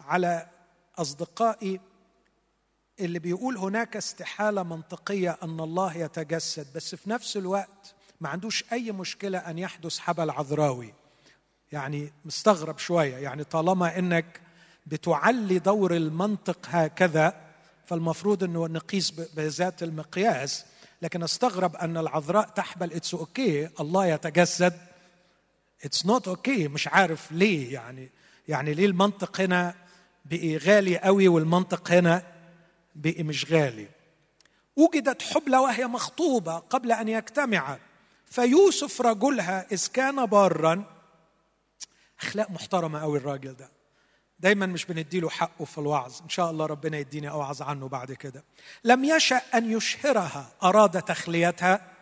[0.00, 0.46] على
[0.98, 1.80] أصدقائي
[3.00, 8.92] اللي بيقول هناك استحالة منطقية أن الله يتجسد بس في نفس الوقت ما عندوش أي
[8.92, 10.94] مشكلة أن يحدث حبل عذراوي
[11.72, 14.40] يعني مستغرب شوية يعني طالما إنك
[14.86, 17.34] بتعلي دور المنطق هكذا
[17.86, 20.64] فالمفروض إنه نقيس بذات المقياس
[21.02, 23.70] لكن أستغرب أن العذراء تحبل it's okay okay.
[23.80, 24.78] الله يتجسد
[25.84, 28.10] it's not okay مش عارف ليه يعني
[28.48, 29.74] يعني ليه المنطق هنا
[30.30, 32.22] بقي غالي قوي والمنطق هنا
[32.94, 33.88] بقي مش غالي.
[34.76, 37.78] وجدت حبلى وهي مخطوبة قبل أن يجتمع.
[38.26, 40.84] فيوسف رجلها إذ كان بارا.
[42.20, 43.70] أخلاق محترمة أوي الراجل ده.
[44.40, 46.22] دايما مش بنديله حقه في الوعظ.
[46.22, 48.44] إن شاء الله ربنا يديني أوعظ عنه بعد كده.
[48.84, 50.52] لم يشأ أن يشهرها.
[50.62, 51.92] أراد تخليتها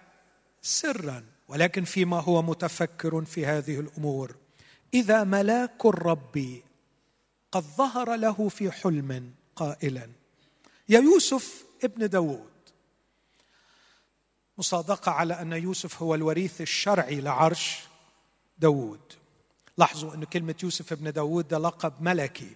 [0.62, 1.24] سرا.
[1.48, 4.36] ولكن فيما هو متفكر في هذه الأمور.
[4.94, 6.62] إذا ملاك الرب
[7.52, 10.08] قد ظهر له في حلم قائلا.
[10.88, 12.50] يا يوسف ابن داود.
[14.58, 17.80] مصادقة على أن يوسف هو الوريث الشرعي لعرش
[18.58, 19.00] داود.
[19.78, 22.54] لاحظوا أن كلمة يوسف ابن داود ده لقب ملكي.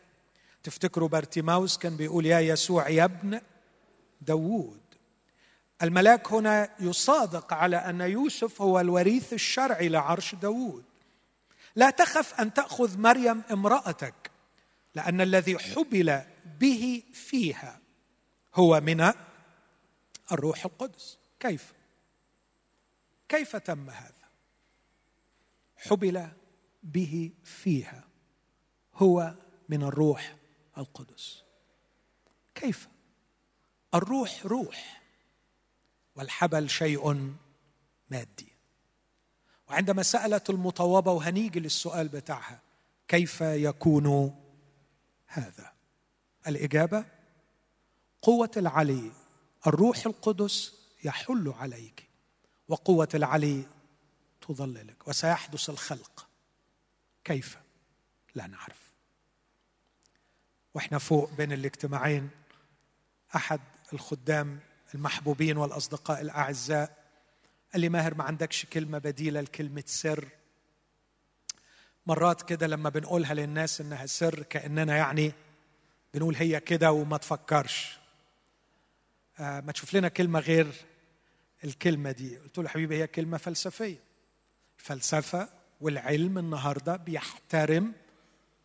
[0.63, 3.41] تفتكروا بارتيماوس كان بيقول يا يسوع يا ابن
[4.21, 4.81] داود.
[5.83, 10.85] الملاك هنا يصادق على أن يوسف هو الوريث الشرعي لعرش داود.
[11.77, 14.15] لا تخف أن تأخذ مريم امرأتك.
[14.95, 16.23] لأن الذي حبل
[16.61, 17.81] به فيها
[18.55, 19.13] هو من
[20.33, 21.19] الروح القدس.
[21.41, 21.73] كيف؟
[23.29, 24.29] كيف تم هذا؟
[25.77, 26.29] حبل
[26.83, 28.05] به فيها
[28.95, 29.35] هو
[29.69, 30.37] من الروح
[30.79, 31.43] القدس.
[32.55, 32.89] كيف؟
[33.95, 35.03] الروح روح
[36.17, 37.35] والحبل شيء
[38.11, 38.53] مادي.
[39.69, 42.61] وعندما سألت المطوبة وهنيجي للسؤال بتاعها
[43.09, 44.37] كيف يكون
[45.31, 45.73] هذا.
[46.47, 47.05] الإجابة
[48.23, 49.13] قوة العلي
[49.67, 52.09] الروح القدس يحل عليك
[52.69, 53.65] وقوة العلي
[54.41, 56.29] تظللك وسيحدث الخلق.
[57.25, 57.59] كيف؟
[58.35, 58.91] لا نعرف.
[60.75, 62.31] وإحنا فوق بين الاجتماعين
[63.37, 63.61] أحد
[63.93, 64.61] الخدام
[64.95, 67.05] المحبوبين والأصدقاء الأعزاء
[67.73, 70.29] قال لي ماهر ما عندكش كلمة بديلة لكلمة سر؟
[72.11, 75.33] مرات كده لما بنقولها للناس إنها سر كأننا يعني
[76.15, 77.99] بنقول هي كده وما تفكرش.
[79.39, 80.73] آه، ما تشوف لنا كلمة غير
[81.65, 82.39] الكلمة دي.
[82.39, 83.99] قلت له حبيبي هي كلمة فلسفية.
[84.79, 85.49] الفلسفة
[85.81, 87.93] والعلم النهاردة بيحترم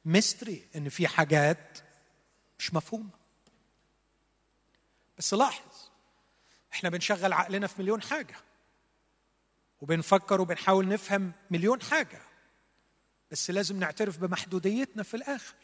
[0.05, 1.77] ميستري إن في حاجات
[2.59, 3.09] مش مفهومة.
[5.17, 5.89] بس لاحظ
[6.73, 8.35] إحنا بنشغل عقلنا في مليون حاجة
[9.81, 12.21] وبنفكر وبنحاول نفهم مليون حاجة.
[13.31, 15.55] بس لازم نعترف بمحدوديتنا في الآخر.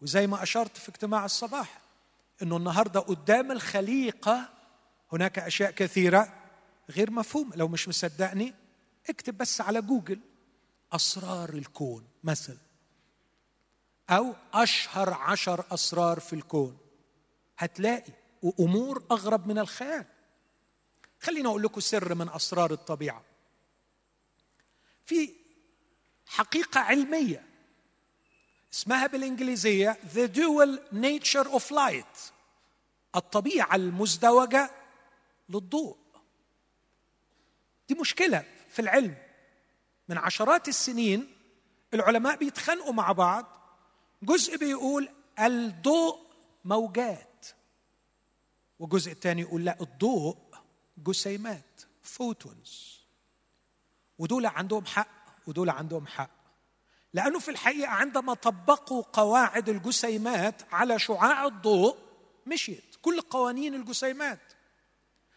[0.00, 1.80] وزي ما أشرت في اجتماع الصباح
[2.42, 4.48] إنه النهارده قدام الخليقة
[5.12, 6.34] هناك أشياء كثيرة
[6.90, 8.54] غير مفهومه لو مش مصدقني
[9.10, 10.20] اكتب بس على جوجل
[10.92, 12.58] أسرار الكون مثلا
[14.10, 16.78] أو أشهر عشر أسرار في الكون.
[17.58, 20.04] هتلاقي وأمور أغرب من الخيال.
[21.20, 23.24] خليني أقول لكم سر من أسرار الطبيعة.
[25.06, 25.41] في
[26.32, 27.46] حقيقة علمية.
[28.72, 32.32] اسمها بالإنجليزية The Dual Nature of Light.
[33.16, 34.70] الطبيعة المزدوجة
[35.48, 35.96] للضوء.
[37.88, 39.16] دي مشكلة في العلم.
[40.08, 41.36] من عشرات السنين
[41.94, 43.46] العلماء بيتخانقوا مع بعض.
[44.22, 46.18] جزء بيقول الضوء
[46.64, 47.46] موجات.
[48.78, 50.36] وجزء الثاني يقول لا الضوء
[50.98, 53.00] جسيمات فوتونز.
[54.18, 55.21] ودول عندهم حق.
[55.46, 56.30] ودول عندهم حق.
[57.14, 61.96] لأنه في الحقيقة عندما طبقوا قواعد الجسيمات على شعاع الضوء
[62.46, 62.96] مشيت.
[63.02, 64.40] كل قوانين الجسيمات.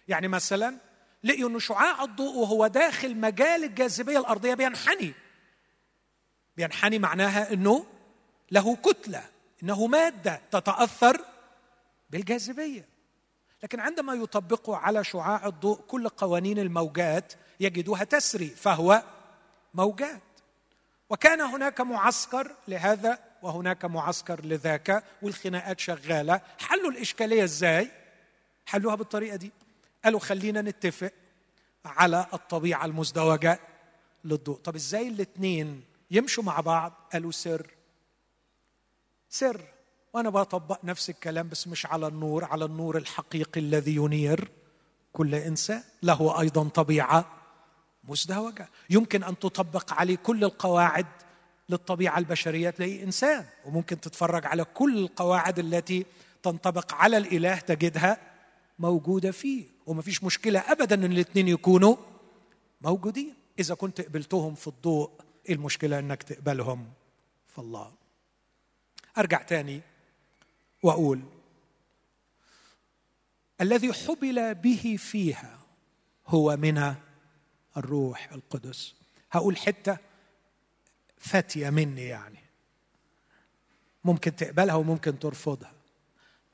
[0.08, 0.78] يعني مثلا
[1.24, 5.14] لقيوا إنه شعاع الضوء وهو داخل مجال الجاذبية الأرضية بينحني.
[6.58, 7.86] بينحني معناها إنه
[8.52, 9.24] له كتلة
[9.64, 11.22] إنه مادة تتأثر
[12.10, 12.90] بالجاذبية.
[13.64, 19.04] لكن عندما يطبقوا على شعاع الضوء كل قوانين الموجات يجدوها تسري فهو
[19.76, 20.22] موجات.
[21.10, 26.42] وكان هناك معسكر لهذا وهناك معسكر لذاك والخناقات شغالة.
[26.60, 27.92] حلوا الإشكالية إزاي؟
[28.66, 29.52] حلوها بالطريقة دي.
[30.04, 31.12] قالوا خلينا نتفق
[31.86, 33.60] على الطبيعة المزدوجة
[34.24, 34.58] للضوء.
[34.58, 37.68] طب إزاي الاثنين يمشوا مع بعض؟ قالوا سر.
[39.30, 39.62] سر.
[40.14, 44.52] وأنا بطبق نفس الكلام بس مش على النور على النور الحقيقي الذي ينير
[45.14, 45.84] كل إنسان.
[46.04, 47.26] له أيضا طبيعة
[48.08, 48.70] مزدوجة.
[48.90, 51.06] يمكن أن تطبق عليه كل القواعد
[51.70, 52.70] للطبيعة البشرية.
[52.70, 56.06] تلاقيه إنسان وممكن تتفرج على كل القواعد التي
[56.44, 58.18] تنطبق على الإله تجدها
[58.80, 59.66] موجودة فيه.
[59.86, 61.96] وما فيش مشكلة ابدا إن الاثنين يكونوا
[62.82, 63.34] موجودين.
[63.60, 65.12] إذا كنت قبلتهم في الضوء
[65.50, 66.92] إيه المشكلة إنك تقبلهم
[67.48, 67.92] في الله؟
[69.18, 69.82] أرجع تاني
[70.84, 71.22] وأقول
[73.62, 75.60] الذي حبل به فيها
[76.28, 76.96] هو من
[77.78, 78.96] الروح القدس.
[79.32, 79.98] هقول حتة
[81.18, 82.40] فاتية مني يعني.
[84.04, 85.74] ممكن تقبلها وممكن ترفضها.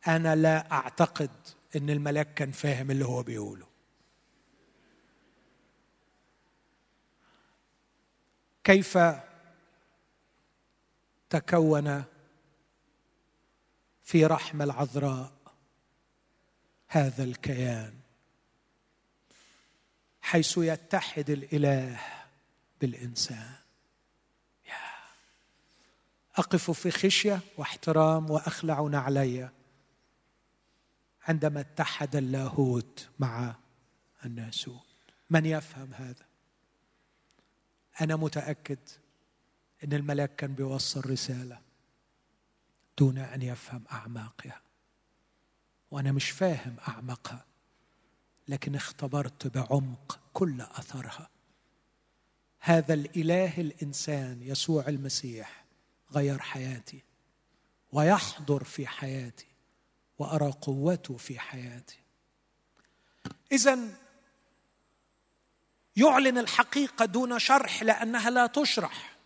[0.08, 1.32] أنا لا أعتقد
[1.76, 3.68] إن الملاك كان فاهم اللي هو بيقوله.
[8.64, 8.98] كيف
[11.30, 12.04] تكون
[14.04, 15.32] في رحم العذراء
[16.88, 18.01] هذا الكيان؟
[20.32, 22.00] حيث يتحد الإله
[22.82, 23.54] بالإنسان.
[26.36, 29.50] أقف في خشية واحترام واخلع نعلي
[31.28, 33.56] عندما اتحد اللاهوت مع
[34.26, 34.86] الناسوت
[35.30, 36.26] من يفهم هذا؟
[38.02, 38.80] أنا متأكد
[39.84, 41.62] إن الملاك كان بيوصل رساله
[42.98, 44.62] دون أن يفهم أعماقها.
[45.92, 47.46] وأنا مش فاهم اعمقها
[48.48, 51.30] لكن اختبرت بعمق كل أثرها.
[52.60, 55.66] هذا الإله الإنسان يسوع المسيح
[56.12, 57.04] غير حياتي
[57.92, 59.48] ويحضر في حياتي
[60.20, 62.00] وأرى قوته في حياتي.
[63.52, 63.80] اذا
[65.96, 69.18] يعلن الحقيقة دون شرح لأنها لا تشرح.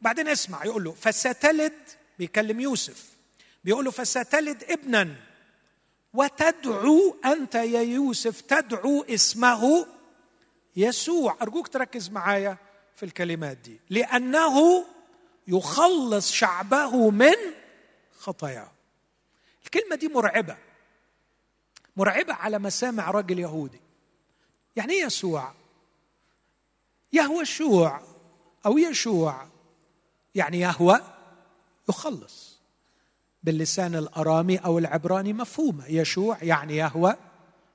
[0.00, 1.72] بعدين اسمع يقول له فستلد
[2.18, 3.04] بيكلم يوسف
[3.64, 5.16] بيقول له فستلد ابنا
[6.12, 9.86] وتدعو أنت يا يوسف تدعو اسمه
[10.76, 12.56] يسوع أرجوك تركز معايا
[12.96, 13.80] في الكلمات دي.
[13.90, 14.84] لأنه
[15.48, 17.34] يخلص شعبه من
[18.18, 18.70] خطاياه.
[19.64, 20.56] الكلمة دي مرعبة.
[21.96, 23.80] مرعبة على مسامع راجل يهودي.
[24.76, 25.52] يعني إيه يسوع؟
[27.12, 28.00] يهوى الشوع
[28.66, 29.46] أو يشوع.
[30.34, 31.00] يعني يهوى
[31.88, 32.60] يخلص
[33.42, 35.86] باللسان الأرامي أو العبراني مفهومة.
[35.86, 37.16] يشوع يعني يهوى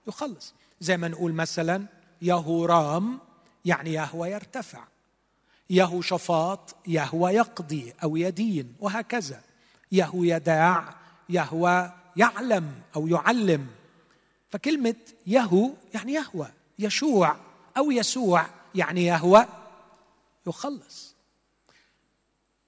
[0.08, 0.54] يخلص.
[0.80, 1.86] زي ما نقول مثلا
[2.22, 3.20] يهورام
[3.66, 4.84] يعني يهوى يرتفع.
[5.70, 9.42] يهو شفاط يهوى يقضي أو يدين وهكذا.
[9.92, 10.96] يهو يداع
[11.30, 13.68] يهوى يعلم أو يعلم.
[14.50, 14.96] فكلمة
[15.28, 16.48] يهو يعني يهوى
[16.80, 17.36] يشوع
[17.78, 19.46] أو يسوع يعني يهوى
[20.48, 21.16] يخلص.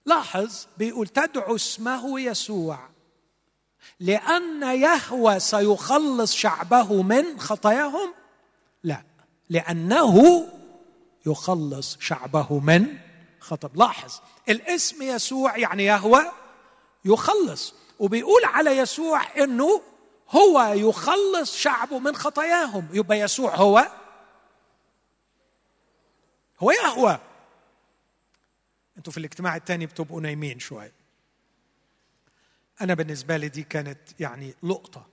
[0.06, 2.80] لاحظ بيقول تدعو اسمه يسوع.
[4.00, 8.14] لأن يهوى سيخلص شعبه من خطاياهم؟
[8.84, 9.13] لا.
[9.50, 10.48] لأنه
[11.26, 12.98] يخلص شعبه من
[13.40, 13.78] خطب.
[13.78, 16.32] لاحظ الاسم يسوع يعني يهوى
[17.06, 19.82] يخلص وبيقول على يسوع إنه
[20.30, 22.88] هو يخلص شعبه من خطاياهم.
[22.94, 23.88] يبقى يسوع هو؟
[26.60, 27.20] هو يهوى.
[28.98, 30.94] أنتوا في الاجتماع الثاني بتبقوا نايمين شوية.
[32.82, 35.06] أنا بالنسبة لي دي كانت يعني لقطة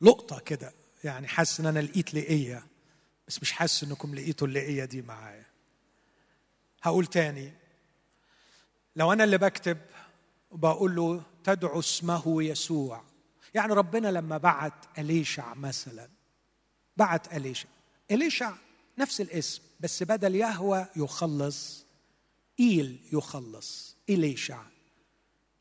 [0.00, 0.72] لقطة كده
[1.04, 2.66] يعني حاسس إن أنا لقيت لقيه
[3.28, 5.46] بس مش حاسس إنكم لقيتوا اللقية دي معايا.
[6.82, 7.52] هقول تاني.
[8.96, 9.78] لو أنا اللي بكتب
[10.50, 13.04] وبقول له تدعو اسمه يسوع.
[13.54, 16.08] يعني ربنا لما بعت إليشع مثلا
[16.96, 17.68] بعت إليشع.
[18.10, 18.54] إليشع
[18.98, 21.86] نفس الاسم بس بدل يهوى يخلص
[22.60, 23.96] إيل يخلص.
[24.10, 24.62] إليشع.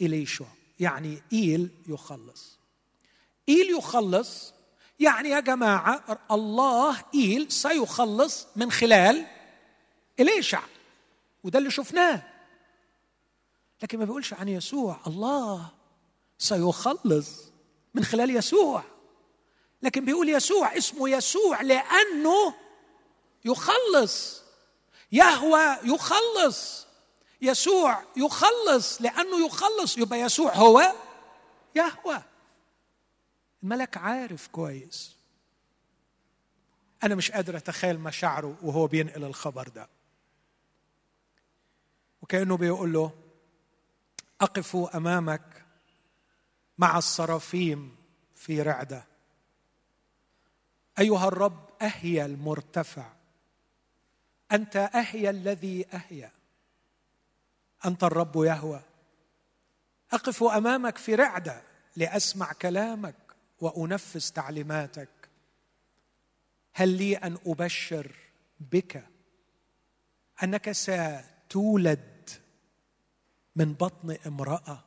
[0.01, 0.45] إليشع.
[0.79, 2.59] يعني إيل يخلص.
[3.49, 4.53] إيل يخلص
[4.99, 9.25] يعني يا جماعة الله ايل سيخلص من خلال
[10.19, 10.61] إليشع.
[11.43, 12.23] وده اللي شفناه.
[13.83, 14.99] لكن ما بيقولش عن يسوع.
[15.07, 15.69] الله
[16.37, 17.29] سيخلص
[17.93, 18.83] من خلال يسوع.
[19.81, 22.53] لكن بيقول يسوع اسمه يسوع لأنه
[23.45, 24.41] يخلص.
[25.11, 26.85] يهوى يخلص.
[27.41, 29.01] يسوع يخلص.
[29.01, 29.97] لأنه يخلص.
[29.97, 30.93] يبقى يسوع هو
[31.75, 32.21] يهوى.
[33.65, 35.15] الملك عارف كويس.
[37.03, 39.89] أنا مش قادر أتخيل مشاعره وهو بينقل الخبر ده.
[42.21, 43.11] وكأنه بيقول له
[44.41, 45.65] أقف أمامك
[46.77, 47.95] مع الصرافيم
[48.35, 49.03] في رعدة.
[50.99, 53.13] أيها الرب اهيا المرتفع.
[54.51, 56.31] أنت اهيا الذي اهيا
[57.85, 58.81] أنت الرب يهوى.
[60.11, 61.61] أقف أمامك في رعدة
[61.95, 63.24] لأسمع كلامك.
[63.61, 65.09] وأنفذ تعليماتك.
[66.73, 68.15] هل لي أن أبشر
[68.59, 69.07] بك
[70.43, 72.29] أنك ستولد
[73.55, 74.83] من بطن امرأة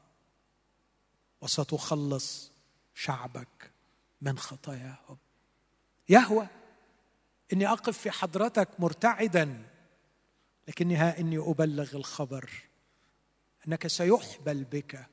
[1.41, 2.53] وستخلص
[2.95, 3.71] شعبك
[4.21, 5.19] من خطاياهم؟
[6.09, 6.47] يهوى
[7.53, 9.67] إني أقف في حضرتك مرتعدا
[10.69, 12.51] لكني ها إني أبلغ الخبر
[13.69, 15.07] أنك سيحبل بك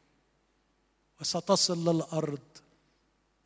[1.22, 2.58] وستصل للأرض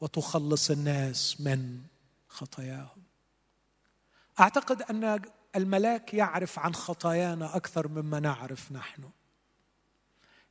[0.01, 1.81] وتخلص الناس من
[2.27, 3.03] خطاياهم.
[4.39, 5.21] أعتقد أن
[5.55, 9.09] الملاك يعرف عن خطايانا أكثر مما نعرف نحن.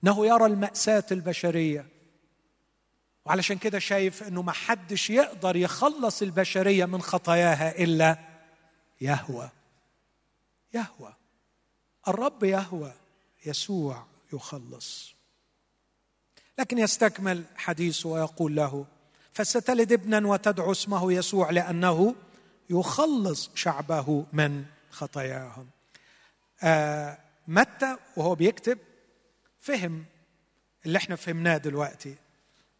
[0.04, 1.86] إنه يرى المأساة البشرية.
[3.24, 8.18] وعلشان كده شايف إنه ما حدش يقدر يخلص البشرية من خطاياها إلا
[9.00, 9.50] يهوى.
[10.74, 11.14] يهوى.
[12.08, 12.92] الرب يهوى.
[13.46, 15.14] يسوع يخلص.
[16.58, 18.86] لكن يستكمل حديثه ويقول له
[19.32, 22.14] فستلد ابنا وتدعو اسمه يسوع لأنه
[22.70, 25.66] يخلص شعبه من خطاياهم.
[26.62, 28.78] آه متى وهو بيكتب
[29.60, 30.04] فهم
[30.86, 32.14] اللي إحنا فهمناه دلوقتي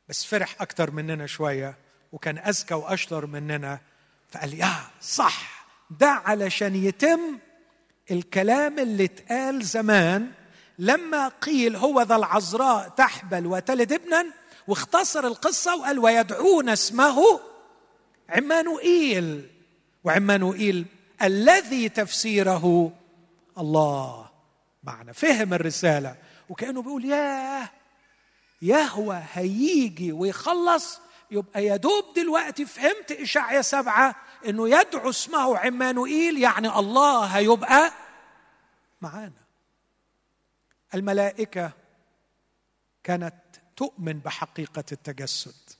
[0.08, 1.76] بس فرح أكتر مننا شوية
[2.12, 3.80] وكان أذكى وأشطر مننا
[4.30, 7.20] فقال يا صح ده علشان يتم
[8.11, 10.30] الكلام اللي اتقال زمان
[10.78, 14.26] لما قيل هو ذا العذراء تحبل وتلد ابنا
[14.68, 17.40] واختصر القصة وقال ويدعون اسمه
[18.28, 19.50] عمانوئيل.
[20.04, 20.87] وعمانوئيل
[21.22, 22.92] الذي تفسيره
[23.59, 24.31] الله.
[24.85, 26.16] معنا فهم الرسالة.
[26.48, 27.70] وكأنه بيقول ياه
[28.62, 31.00] يهوى هيجي ويخلص
[31.31, 34.14] يبقى يا دوب دلوقتي فهمت إشعيا سبعة
[34.46, 37.92] إنه يدعو اسمه عمانوئيل يعني الله هيبقى
[39.00, 39.33] معانا.
[40.94, 41.72] الملائكة
[43.04, 43.35] كانت
[43.78, 45.70] تؤمن بحقيقة التجسد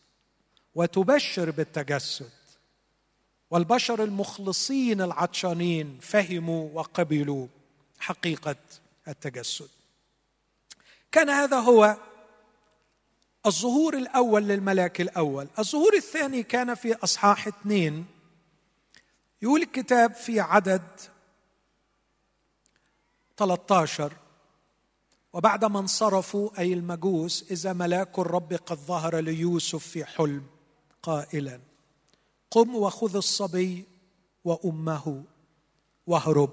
[0.75, 2.31] وتبشر بالتجسد.
[3.51, 7.47] والبشر المخلصين العطشانين فهموا وقبلوا
[7.99, 8.57] حقيقة
[9.09, 9.69] التجسد.
[11.13, 11.97] كان هذا هو
[13.47, 15.49] الظهور الأول للملاك الأول.
[15.59, 18.07] الظهور الثاني كان في أصحاح اثنين.
[19.43, 20.83] يقول الكتاب في عدد
[23.37, 24.13] 13
[25.39, 30.47] وبعدما انصرفوا أي المجوس إذا ملاك الرب قد ظهر ليوسف في حلم
[31.03, 31.61] قائلا
[32.51, 33.85] قم وخذ الصبي
[34.45, 35.25] وأمه
[36.07, 36.51] واهرب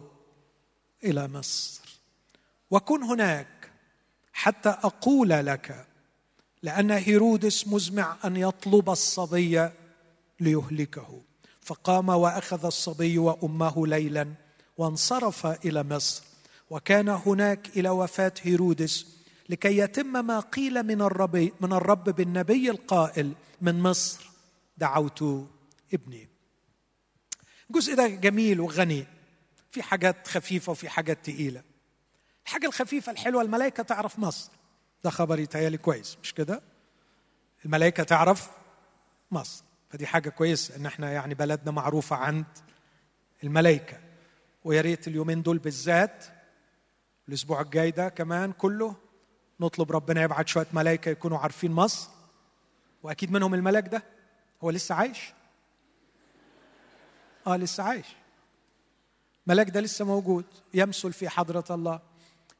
[1.03, 1.81] إلى مصر.
[2.71, 3.71] وكن هناك
[4.33, 5.86] حتى أقول لك
[6.63, 9.69] لأن هيرودس مزمع أن يطلب الصبي
[10.39, 11.21] ليهلكه.
[11.61, 14.33] فقام وأخذ الصبي وأمه ليلا
[14.77, 16.23] وانصرف إلى مصر.
[16.70, 19.16] وكان هناك إلى وفاة هيرودس
[19.49, 24.30] لكي يتم ما قيل من الرب من الرب بالنبي القائل من مصر.
[24.78, 25.49] دعوت
[25.93, 26.30] ابني.
[27.70, 29.05] الجزء ده جميل وغني.
[29.72, 31.63] في حاجات خفيفة وفي حاجات تقيلة.
[32.45, 34.51] الحاجة الخفيفة الحلوة الملائكة تعرف مصر.
[35.03, 36.61] ده خبر يتهيألي كويس مش كده؟
[37.66, 38.49] الملائكة تعرف
[39.32, 39.63] مصر.
[39.89, 42.45] فدي حاجة كويسة إن إحنا يعني بلدنا معروفة عند
[43.43, 43.97] الملائكة.
[44.63, 46.26] ويا ريت اليومين دول بالذات
[47.30, 48.95] الأسبوع الجاي ده كمان كله
[49.59, 52.09] نطلب ربنا يبعت شوية ملائكة يكونوا عارفين مصر.
[53.03, 54.03] وأكيد منهم الملاك ده.
[54.63, 55.34] هو لسه عايش؟
[57.47, 58.05] آه لسه عايش.
[59.47, 60.45] ملاك ده لسه موجود.
[60.73, 61.99] يمثل في حضرة الله.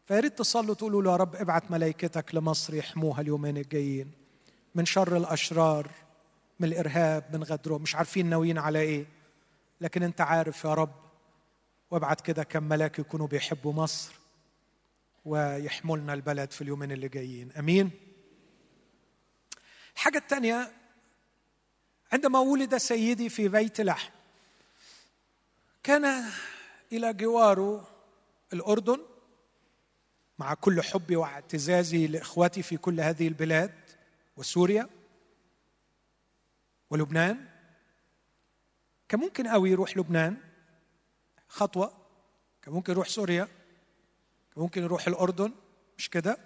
[0.06, 4.12] فيا ريت تصلوا تقولوا له يا رب ابعت ملائكتك لمصر يحموها اليومين الجايين.
[4.76, 5.92] من شر الأشرار
[6.60, 7.78] من الإرهاب من غدره.
[7.78, 9.06] مش عارفين ناويين على إيه.
[9.82, 10.96] لكن أنت عارف يا رب
[11.92, 14.25] وابعت كده كم ملاك يكونوا بيحبوا مصر.
[15.26, 17.52] ويحملنا البلد في اليومين اللي جايين.
[17.52, 17.92] أمين؟
[19.96, 20.74] الحاجة الثانية
[22.12, 24.12] عندما ولد سيدي في بيت لحم
[25.84, 26.24] كان
[26.92, 27.88] إلى جواره
[28.54, 29.00] الأردن
[30.40, 33.74] مع كل حبي واعتزازي لاخوتي في كل هذه البلاد
[34.38, 34.90] وسوريا
[36.90, 37.46] ولبنان.
[39.10, 40.38] كان ممكن قوي يروح لبنان
[41.48, 41.94] خطوة
[42.62, 43.48] كان ممكن يروح سوريا.
[44.58, 45.52] ممكن يروح الأردن؟
[45.98, 46.38] مش كده؟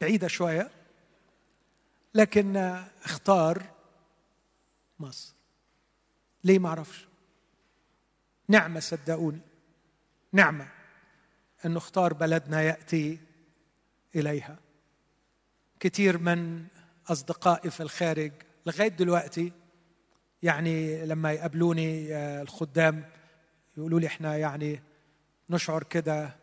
[0.00, 0.70] بعيدة شوية.
[2.14, 2.56] لكن
[3.04, 3.62] اختار
[4.98, 5.34] مصر.
[6.44, 7.08] ليه ما أعرفش؟
[8.48, 9.40] نعمة صدقوني.
[10.32, 10.68] نعمة
[11.64, 13.18] انه اختار بلدنا يأتي
[14.16, 14.58] إليها.
[15.80, 16.66] كثير من
[17.06, 18.32] أصدقائي في الخارج
[18.66, 19.52] لغاية دلوقتي
[20.42, 23.04] يعني لما يقابلوني آه، الخدام
[23.78, 24.82] يقولوا لي إحنا يعني
[25.50, 26.36] نشعر كده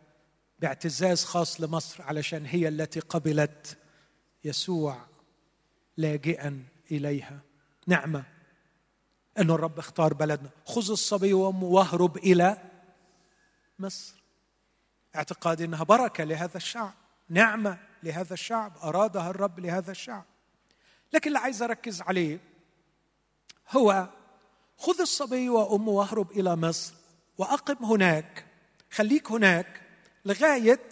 [0.58, 3.78] باعتزاز خاص لمصر علشان هي التي قبلت
[4.44, 5.06] يسوع
[5.96, 7.40] لاجئا إليها.
[7.86, 8.24] نعمة
[9.38, 10.50] أن الرب اختار بلدنا.
[10.64, 12.56] خذ الصبي وامه واهرب إلى
[13.78, 14.14] مصر.
[15.16, 16.94] اعتقادي أنها بركة لهذا الشعب.
[17.28, 18.76] نعمة لهذا الشعب.
[18.82, 20.24] أرادها الرب لهذا الشعب.
[21.12, 22.40] لكن اللي عايز أركز عليه
[23.70, 24.08] هو
[24.78, 27.05] خذ الصبي وأمه واهرب إلى مصر.
[27.38, 28.44] وأقم هناك
[28.90, 29.80] خليك هناك
[30.24, 30.88] لغاية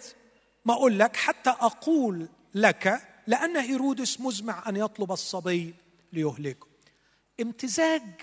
[0.65, 5.75] ما أقول لك حتى أقول لك لأن هيرودس مزمع أن يطلب الصبي
[6.13, 6.67] ليهلكه.
[7.41, 8.21] امتزاج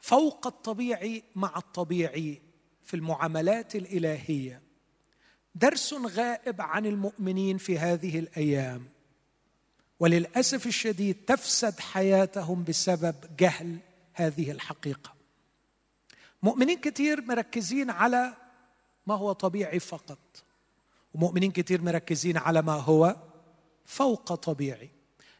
[0.00, 2.42] فوق الطبيعي مع الطبيعي
[2.84, 4.62] في المعاملات الإلهية.
[5.54, 8.88] درس غائب عن المؤمنين في هذه الأيام.
[10.00, 13.78] وللأسف الشديد تفسد حياتهم بسبب جهل
[14.12, 15.15] هذه الحقيقة.
[16.42, 18.34] مؤمنين كتير مركزين على
[19.06, 20.18] ما هو طبيعي فقط.
[21.14, 23.16] ومؤمنين كتير مركزين على ما هو
[23.84, 24.90] فوق طبيعي.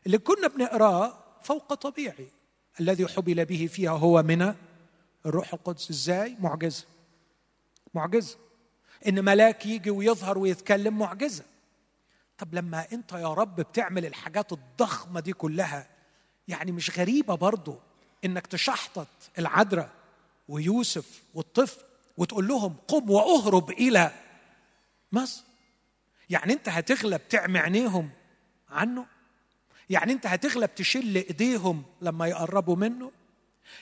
[0.07, 2.29] اللي كنا بنقراه فوق طبيعي.
[2.81, 4.55] الذي حبل به فيها هو من
[5.27, 5.91] الروح القدس.
[5.91, 6.85] إزاي؟ معجزة.
[7.95, 8.37] معجزة.
[9.09, 11.45] إن ملاك يجي ويظهر ويتكلم معجزة.
[12.39, 15.87] طب لما أنت يا رب بتعمل الحاجات الضخمة دي كلها
[16.49, 17.77] يعني مش غريبة برضو
[18.25, 19.91] إنك تشحطط العذراء
[20.49, 21.81] ويوسف والطفل
[22.17, 24.13] وتقول لهم قم واهرب إلى
[25.13, 25.43] مصر.
[26.31, 28.11] يعني أنت هتغلب تعمي عينيهم
[28.71, 29.07] عنه؟
[29.91, 33.11] يعني أنت هتغلب تشل إيديهم لما يقربوا منه؟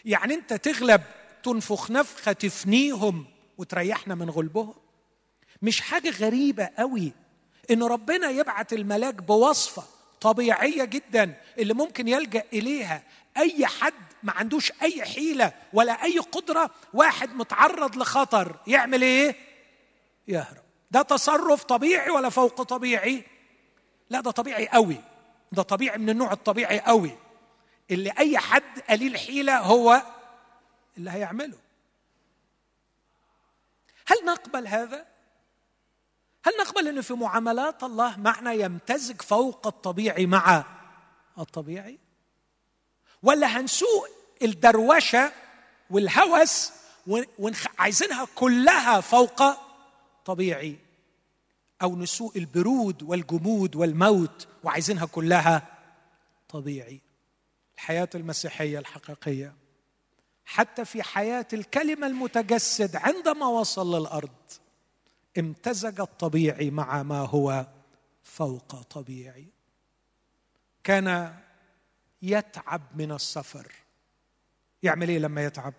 [0.05, 1.03] يعني أنت تغلب
[1.43, 3.27] تنفخ نفخة تفنيهم
[3.59, 4.75] وتريحنا من غلبهم؟
[5.63, 7.13] مش حاجة غريبة قوي
[7.71, 9.85] إن ربنا يبعت الملاك بوصفة
[10.21, 13.03] طبيعية جدا اللي ممكن يلجأ إليها
[13.37, 13.93] أي حد
[14.25, 19.37] ما عندوش أي حيلة ولا أي قدرة واحد متعرض لخطر يعمل إيه؟
[20.29, 20.65] يهرب.
[20.91, 23.25] ده تصرف طبيعي ولا فوق طبيعي؟
[24.11, 24.97] لا ده طبيعي قوي.
[25.53, 27.19] ده طبيعي من النوع الطبيعي قوي.
[27.91, 30.03] اللي أي حد قليل حيلة هو
[30.99, 31.59] اللي هيعمله.
[34.07, 35.07] هل نقبل هذا؟
[36.45, 40.65] هل نقبل إن في معاملات الله معنا يمتزج فوق الطبيعي مع
[41.39, 42.04] الطبيعي؟
[43.25, 44.09] ولا هنسوق
[44.43, 45.33] الدروشة
[45.91, 46.73] والهوس
[47.39, 49.43] وعايزينها كلها فوق
[50.25, 50.77] طبيعي.
[51.83, 55.67] أو نسوء البرود والجمود والموت وعايزينها كلها
[56.49, 57.01] طبيعي.
[57.75, 59.55] الحياة المسيحية الحقيقية.
[60.45, 64.31] حتى في حياة الكلمة المتجسد عندما وصل للأرض
[65.39, 67.67] امتزج الطبيعي مع ما هو
[68.23, 69.47] فوق طبيعي.
[70.85, 71.35] كان
[72.33, 73.73] يتعب من السفر.
[74.83, 75.75] يعمل إيه لما يتعب؟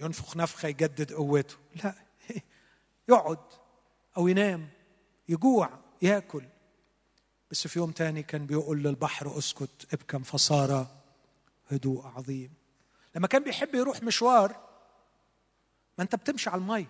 [0.00, 1.56] ينفخ نفخة يجدد قوته.
[1.84, 1.94] لا
[3.08, 3.38] يقعد
[4.16, 4.68] أو ينام
[5.28, 5.70] يجوع
[6.02, 6.44] يأكل.
[7.50, 10.86] بس في يوم تاني كان بيقول للبحر أسكت ابكم فصار
[11.70, 12.54] هدوء عظيم.
[13.16, 14.50] لما كان بيحب يروح مشوار
[15.98, 16.86] ما أنت بتمشي على الميه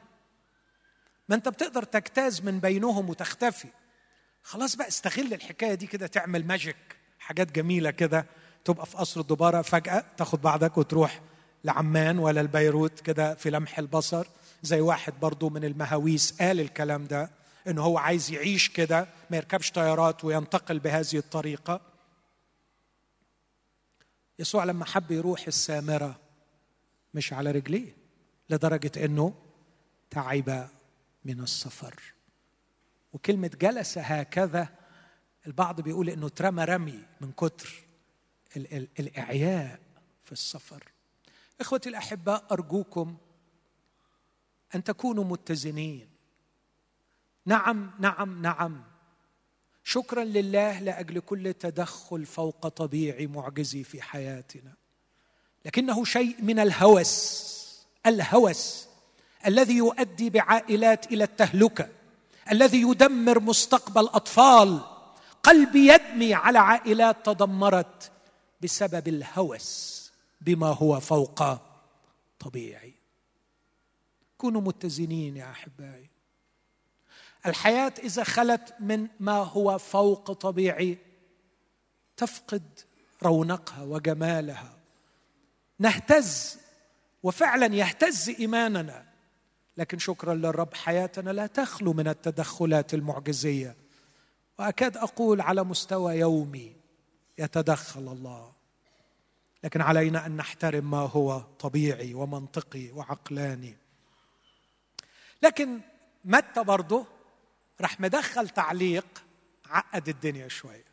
[1.28, 3.68] ما أنت بتقدر تجتاز من بينهم وتختفي.
[4.42, 8.26] خلاص بقى استغل الحكاية دي كده تعمل ماجيك حاجات جميلة كده.
[8.64, 11.20] تبقى في قصر الدبارة فجأة تاخد بعضك وتروح
[11.64, 14.26] لعمان ولا البيروت كده في لمح البصر
[14.62, 17.30] زي واحد برضو من المهاويس قال الكلام ده
[17.68, 21.80] انه هو عايز يعيش كده ما يركبش طيارات وينتقل بهذه الطريقة.
[24.38, 26.20] يسوع لما حب يروح السامرة
[27.14, 27.96] مش على رجليه
[28.50, 29.34] لدرجة إنه
[30.10, 30.68] تعب
[31.24, 32.02] من السفر.
[33.12, 34.68] وكلمة جلس هكذا
[35.46, 37.82] البعض بيقول إنه اترمى رمي من كتر
[38.56, 39.80] ال- ال- الإعياء
[40.24, 40.82] في السفر.
[41.60, 43.16] إخوتي الاحباء أرجوكم
[44.74, 46.08] أن تكونوا متزنين.
[47.46, 48.82] نعم نعم نعم.
[49.84, 54.72] شكرا لله لأجل كل تدخل فوق طبيعي معجزي في حياتنا.
[55.64, 57.52] لكنه شيء من الهوس
[58.06, 58.86] الهوس
[59.46, 61.88] الذي يؤدي بعائلات إلى التهلكة
[62.52, 64.80] الذي يدمر مستقبل أطفال.
[65.42, 68.10] قلبي يدمي على عائلات تدمرت.
[68.62, 71.42] بسبب الهوس بما هو فوق
[72.38, 72.94] طبيعي.
[74.38, 76.10] كونوا متزنين يا أحبائي.
[77.46, 80.98] الحياة إذا خلت من ما هو فوق طبيعي
[82.16, 82.80] تفقد
[83.22, 84.78] رونقها وجمالها.
[85.78, 86.58] نهتز
[87.22, 89.06] وفعلا يهتز إيماننا.
[89.76, 93.76] لكن شكرا للرب حياتنا لا تخلو من التدخلات المعجزية.
[94.58, 96.81] وأكاد أقول على مستوى يومي
[97.38, 98.52] يتدخل الله.
[99.64, 103.76] لكن علينا أن نحترم ما هو طبيعي ومنطقي وعقلاني.
[105.42, 105.80] لكن
[106.24, 107.06] متى برضه
[107.80, 109.06] راح مدخل تعليق
[109.66, 110.84] عقد الدنيا شوية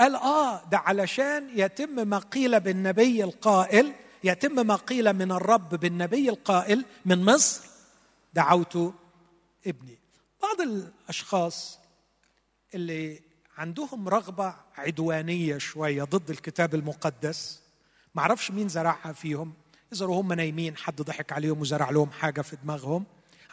[0.00, 6.28] قال آه ده علشان يتم ما قيل بالنبي القائل يتم ما قيل من الرب بالنبي
[6.30, 7.64] القائل من مصر.
[8.34, 8.94] دعوت
[9.66, 9.98] ابني.
[10.42, 11.78] بعض الأشخاص
[12.74, 13.20] اللي
[13.58, 17.60] عندهم رغبة عدوانية شوية ضد الكتاب المقدس.
[18.14, 19.54] ما أعرفش مين زرعها فيهم.
[19.92, 23.04] إذا هم نايمين حد ضحك عليهم وزرع لهم حاجة في دماغهم.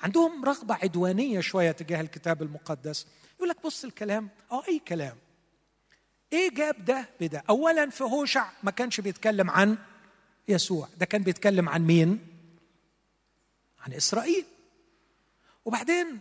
[0.02, 3.08] عندهم رغبة عدوانية شوية تجاه الكتاب المقدس.
[3.36, 4.30] يقول لك بص الكلام.
[4.52, 5.18] آه أي كلام.
[6.34, 9.78] إيه جاب ده بده؟ اولا في هوشع ما كانش بيتكلم عن
[10.48, 10.88] يسوع.
[10.98, 12.28] ده كان بيتكلم عن مين؟
[13.80, 14.46] عن إسرائيل.
[15.66, 16.20] وبعدين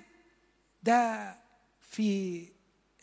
[0.83, 1.35] ده
[1.81, 2.54] في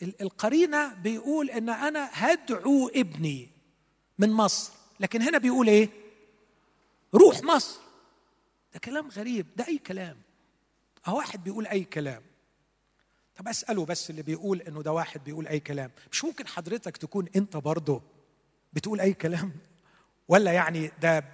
[0.02, 3.50] القرينة بيقول إن أنا هدعو ابني
[4.18, 5.88] من مصر لكن هنا بيقول إيه؟
[7.14, 7.80] روح مصر.
[8.74, 10.16] ده كلام غريب ده أي كلام؟
[11.08, 12.22] أهو واحد بيقول أي كلام.
[13.36, 15.90] طب أسأله بس اللي بيقول إنه ده واحد بيقول أي كلام.
[16.12, 18.02] مش ممكن حضرتك تكون أنت برضه
[18.72, 19.52] بتقول أي كلام؟
[20.28, 21.24] ولا يعني ده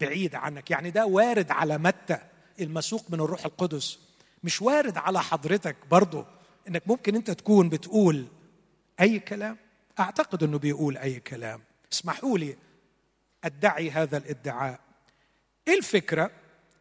[0.00, 2.18] بعيد عنك؟ يعني ده وارد على متى
[2.60, 3.98] المسوق من الروح القدس؟
[4.44, 6.26] مش وارد على حضرتك برضه.
[6.68, 8.26] إنك ممكن أنت تكون بتقول
[9.00, 9.56] أي كلام.
[9.98, 11.60] أعتقد إنه بيقول أي كلام.
[11.92, 12.56] اسمحوا لي
[13.44, 14.80] أدعي هذا الإدعاء.
[15.68, 16.30] إيه الفكرة؟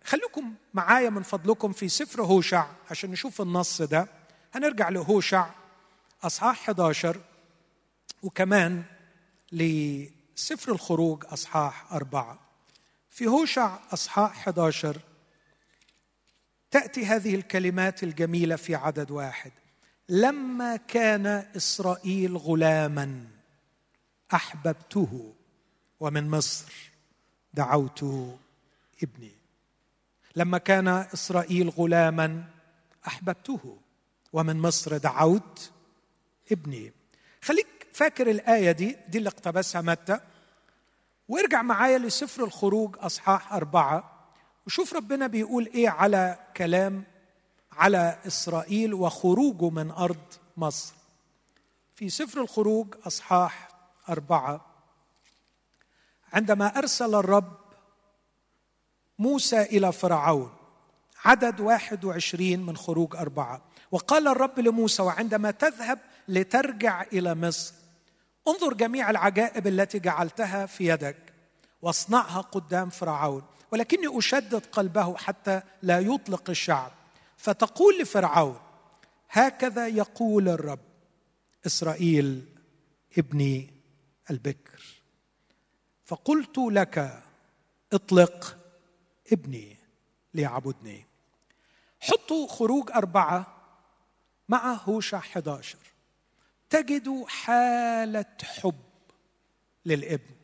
[0.03, 4.07] خليكم معايا من فضلكم في سفر هوشع عشان نشوف النص ده.
[4.53, 5.49] هنرجع لهوشع
[6.23, 7.21] أصحاح 11
[8.23, 8.83] وكمان
[9.51, 12.39] لسفر الخروج أصحاح أربعة.
[13.09, 14.97] في هوشع أصحاح 11
[16.71, 19.51] تأتي هذه الكلمات الجميلة في عدد واحد.
[20.09, 21.25] لما كان
[21.57, 23.25] إسرائيل غلاما
[24.33, 25.33] أحببته
[25.99, 26.73] ومن مصر
[27.53, 28.03] دعوت
[29.03, 29.31] ابني.
[30.35, 32.43] لما كان إسرائيل غلاما
[33.07, 33.77] أحببته
[34.33, 35.71] ومن مصر دعوت
[36.51, 36.91] ابني.
[37.41, 40.19] خليك فاكر الآية دي دي اللي اقتبسها متى.
[41.27, 44.09] وارجع معايا لسفر الخروج أصحاح أربعة
[44.67, 47.03] وشوف ربنا بيقول إيه على كلام
[47.77, 50.23] على إسرائيل وخروجه من أرض
[50.57, 50.93] مصر.
[51.95, 53.67] في سفر الخروج أصحاح
[54.09, 54.65] أربعة
[56.33, 57.57] عندما أرسل الرب
[59.19, 60.51] موسى إلى فرعون
[61.25, 63.61] عدد واحد وعشرين من خروج أربعة
[63.91, 67.73] وقال الرب لموسى وعندما تذهب لترجع إلى مصر
[68.47, 71.33] انظر جميع العجائب التي جعلتها في يدك
[71.81, 76.91] واصنعها قدام فرعون ولكني أشدد قلبه حتى لا يطلق الشعب.
[77.43, 78.59] فتقول لفرعون
[79.29, 80.79] هكذا يقول الرب
[81.65, 82.45] إسرائيل
[83.17, 83.73] ابني
[84.31, 84.83] البكر.
[86.05, 87.23] فقلت لك
[87.93, 88.57] اطلق
[89.31, 89.77] ابني
[90.33, 91.05] ليعبدني.
[91.99, 93.63] حطوا خروج أربعة
[94.49, 95.77] مع هوشع 11
[96.69, 98.83] تجدوا حالة حب
[99.85, 100.35] للابن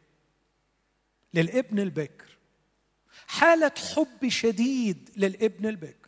[1.33, 2.37] للابن البكر.
[3.27, 5.98] حالة حب شديد للابن البكر.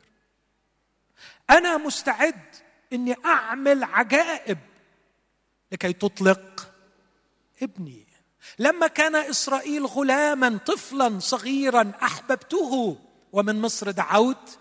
[1.52, 2.56] أنا مستعد
[2.94, 4.58] إني أعمل عجائب
[5.72, 6.74] لكي تطلق
[7.62, 8.08] ابني.
[8.60, 12.98] لما كان إسرائيل غلاما طفلا صغيرا أحببته
[13.34, 14.60] ومن مصر دعوت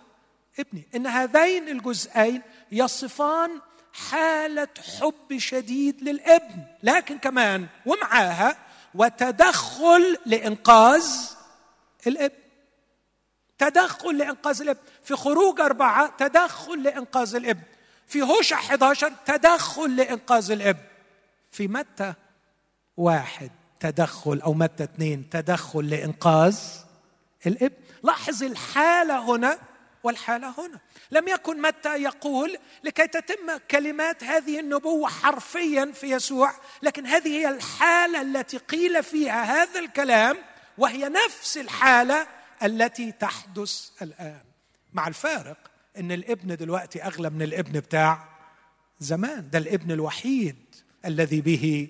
[0.58, 0.88] ابني.
[0.94, 3.60] إن هذين الجزئين يصفان
[3.92, 4.68] حالة
[5.00, 8.56] حب شديد للابن لكن كمان ومعاها
[8.94, 11.06] وتدخل لإنقاذ
[12.06, 12.40] الابن.
[13.58, 14.80] تدخل لإنقاذ الابن.
[15.10, 17.62] في خروج أربعة تدخل لإنقاذ الإبن.
[18.06, 20.80] في هوشع 11 تدخل لإنقاذ الإبن.
[21.50, 22.14] في متى
[22.96, 23.50] واحد
[23.80, 26.58] تدخل أو متى اثنين تدخل لإنقاذ
[27.46, 29.58] الإبن؟ لاحظ الحالة هنا
[30.02, 30.78] والحالة هنا.
[31.10, 37.48] لم يكن متى يقول لكي تتم كلمات هذه النبوة حرفيا في يسوع لكن هذه هي
[37.48, 40.36] الحالة التي قيل فيها هذا الكلام
[40.78, 42.26] وهي نفس الحالة
[42.62, 44.49] التي تحدث الآن.
[44.92, 48.28] مع الفارق إن الابن دلوقتي أغلى من الابن بتاع
[49.00, 49.50] زمان.
[49.50, 50.56] ده الابن الوحيد
[51.04, 51.88] الذي به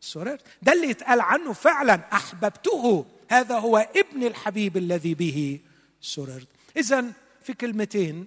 [0.00, 0.46] سررت.
[0.62, 3.06] ده اللي يتقال عنه فعلا أحببته.
[3.28, 5.60] هذا هو ابن الحبيب الذي به
[6.00, 6.48] سررت.
[6.76, 7.04] اذا
[7.42, 8.26] في كلمتين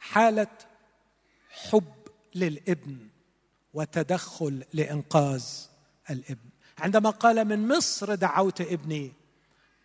[0.00, 0.46] حالة
[1.50, 1.94] حب
[2.34, 2.98] للابن
[3.74, 5.44] وتدخل لإنقاذ
[6.10, 6.48] الابن.
[6.78, 9.12] عندما قال من مصر دعوت ابني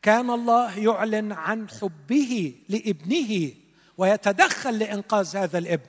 [0.02, 3.52] كان الله يعلن عن حبه لابنه
[3.98, 5.86] ويتدخل لإنقاذ هذا الابن.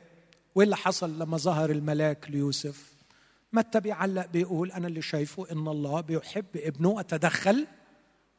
[0.54, 2.92] وإيه اللي حصل لما ظهر الملاك ليوسف؟
[3.52, 7.66] متى بيعلق بيقول أنا اللي شايفه إن الله بيحب ابنه وتدخل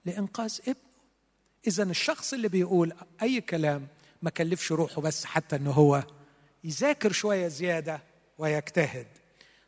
[0.05, 0.75] لإنقاذ ابنه.
[1.67, 3.87] اذا الشخص اللي بيقول أي كلام
[4.21, 6.03] ما كلفش روحه بس حتى إنه هو
[6.63, 8.01] يذاكر شوية زيادة
[8.37, 9.07] ويجتهد.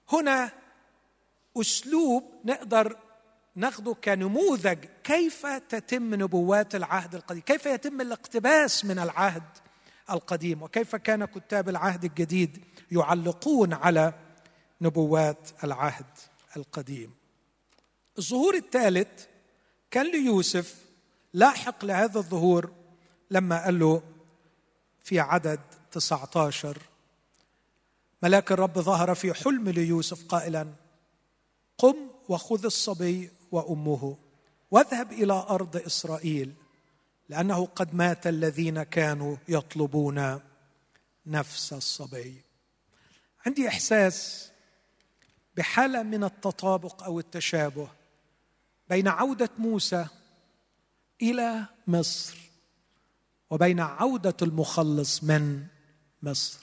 [0.09, 0.51] هنا
[1.57, 2.97] أسلوب نقدر
[3.55, 9.43] ناخده كنموذج كيف تتم نبوات العهد القديم؟ كيف يتم الاقتباس من العهد
[10.09, 14.13] القديم؟ وكيف كان كتاب العهد الجديد يعلقون على
[14.81, 16.05] نبوات العهد
[16.57, 17.13] القديم؟
[18.17, 19.25] الظهور الثالث
[19.91, 20.85] كان ليوسف
[21.33, 22.71] لاحق لهذا الظهور
[23.31, 24.03] لما قال له
[25.03, 25.59] في عدد
[25.91, 26.77] 19
[28.23, 30.67] ملاك الرب ظهر في حلم ليوسف قائلا
[31.77, 31.95] قم
[32.29, 34.17] وخذ الصبي وأمه
[34.71, 36.53] واذهب إلى أرض إسرائيل
[37.29, 40.39] لأنه قد مات الذين كانوا يطلبون
[41.25, 42.41] نفس الصبي.
[43.45, 44.49] عندي إحساس
[45.57, 47.89] بحالة من التطابق أو التشابه
[48.89, 50.07] بين عودة موسى
[51.21, 52.37] إلى مصر
[53.49, 55.65] وبين عودة المخلص من
[56.23, 56.59] مصر.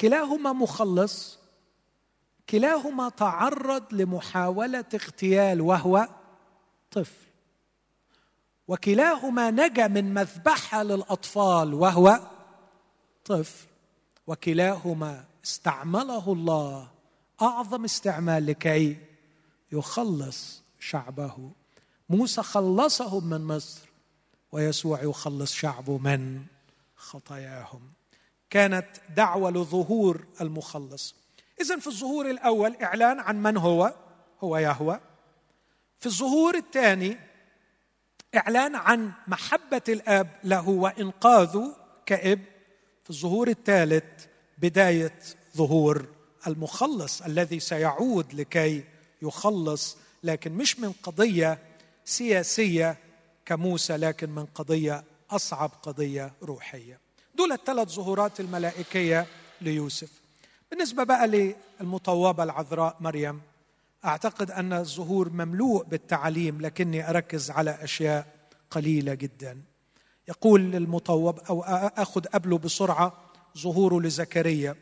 [0.00, 1.39] كلاهما مخلص
[2.50, 6.08] كلاهما تعرض لمحاولة اغتيال وهو
[6.90, 7.26] طفل.
[8.68, 12.20] وكلاهما نجا من مذبحة للأطفال وهو
[13.24, 13.66] طفل.
[14.26, 16.88] وكلاهما استعمله الله
[17.42, 18.98] أعظم استعمال لكي
[19.72, 21.50] يخلص شعبه.
[22.08, 23.88] موسى خلصهم من مصر
[24.52, 26.44] ويسوع يخلص شعبه من
[26.96, 27.92] خطاياهم.
[28.50, 28.86] كانت
[29.16, 31.19] دعوة لظهور المخلص.
[31.60, 33.94] اذا في الظهور الأول إعلان عن من هو؟
[34.40, 35.00] هو يهوى
[36.00, 37.16] في الظهور الثاني
[38.36, 42.40] إعلان عن محبة الآب له وانقاذه كإب.
[43.04, 44.26] في الظهور الثالث
[44.58, 45.18] بداية
[45.56, 46.06] ظهور
[46.46, 48.84] المخلص الذي سيعود لكي
[49.22, 51.58] يخلص لكن مش من قضية
[52.04, 52.96] سياسية
[53.46, 57.00] كموسى لكن من قضية أصعب قضية روحية.
[57.34, 59.26] دول الثلاث ظهورات الملائكية
[59.60, 60.19] ليوسف.
[60.70, 63.40] بالنسبة بقى للمطوبة العذراء مريم
[64.04, 68.26] أعتقد أن الظهور مملوء بالتعليم لكني أركز على أشياء
[68.70, 69.62] قليلة جدا.
[70.28, 71.62] يقول للمطوب أو
[71.96, 73.12] أخذ قبله بسرعة
[73.58, 74.76] ظهوره لزكريا.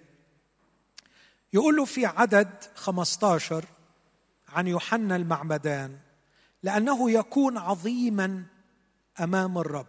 [1.52, 3.64] يقول له في عدد 15
[4.48, 5.96] عن يوحنا المعمدان
[6.62, 8.44] لأنه يكون عظيما
[9.20, 9.86] أمام الرب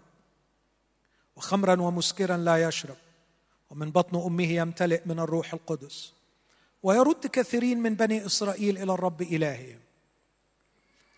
[1.35, 2.97] وخمرا ومسكرا لا يشرب.
[3.69, 6.13] ومن بطن أمه يمتلئ من الروح القدس.
[6.83, 9.79] ويرد كثيرين من بني إسرائيل إلى الرب الههم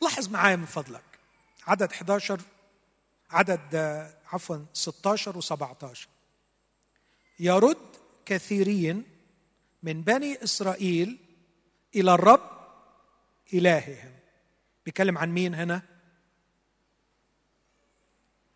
[0.01, 1.03] لاحظ معايا من فضلك.
[1.67, 2.41] عدد 11
[3.31, 3.75] عدد
[4.31, 5.97] عفوا 16 و17
[7.39, 7.77] يرد
[8.25, 9.03] كثيرين
[9.83, 11.17] من بني إسرائيل
[11.95, 12.49] إلى الرب
[13.53, 14.11] الههم
[14.85, 15.81] بيتكلم عن مين هنا؟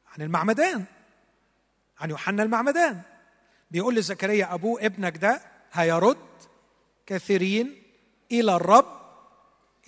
[0.08, 0.86] عن المعمدان.
[2.00, 3.02] عن يوحنا المعمدان.
[3.72, 5.42] بيقول لزكريا أبوه ابنك ده
[5.74, 6.18] هيرد
[7.06, 7.84] كثيرين
[8.32, 8.86] إلى الرب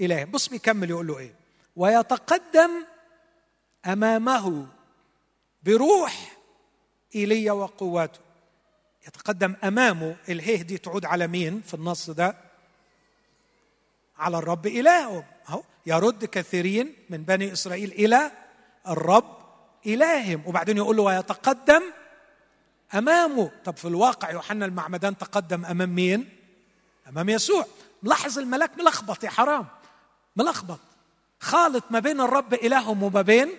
[0.01, 1.35] اله بص بيكمل يقول له إيه؟
[1.75, 2.71] ويتقدم
[3.85, 4.67] أمامه
[5.63, 6.37] بروح
[7.15, 8.19] إيليا وقوته
[9.07, 12.35] يتقدم أمامه إلهيه دي تعود على مين في النص ده؟
[14.17, 18.31] على الرب الههم أهو يرد كثيرين من بني إسرائيل إلى
[18.87, 19.37] الرب
[19.85, 20.43] إلههم.
[20.45, 21.83] وبعدين يقول له ويتقدم
[22.93, 23.51] أمامه.
[23.65, 26.29] طب في الواقع يوحنا المعمدان تقدم أمام مين؟
[27.09, 27.65] أمام يسوع.
[28.03, 29.67] ملاحظ الملاك ملخبط يا حرام.
[30.35, 30.79] ملخبط.
[31.39, 33.49] خالط ما بين الرب إلههم وما بين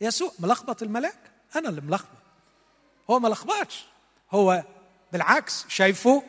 [0.00, 0.32] يسوع.
[0.38, 1.18] ملخبط الملاك؟
[1.56, 2.20] أنا اللي ملخبط.
[3.10, 3.86] هو ما لخبطش.
[4.30, 4.64] هو
[5.12, 6.22] بالعكس شايفه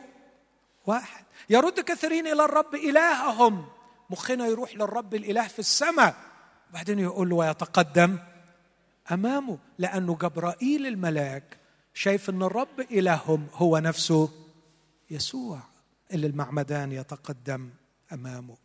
[0.86, 1.26] واحد.
[1.49, 3.68] يرد كثيرين إلى الرب إلههم.
[4.10, 6.16] مخنا يروح للرب الإله في السماء.
[6.70, 8.20] وبعدين يقول له ويتقدم
[9.12, 9.58] أمامه.
[9.78, 11.61] لأنه جبرائيل الملاك
[11.94, 14.30] شايف إن الرب إلههم هو نفسه
[15.10, 15.60] يسوع
[16.14, 17.70] اللي المعمدان يتقدم
[18.14, 18.58] أمامه.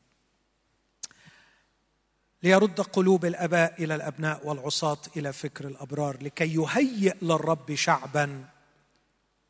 [2.42, 8.44] ليرد قلوب الآباء إلى الأبناء والعصاة إلى فكر الأبرار لكي يهيئ للرب شعبا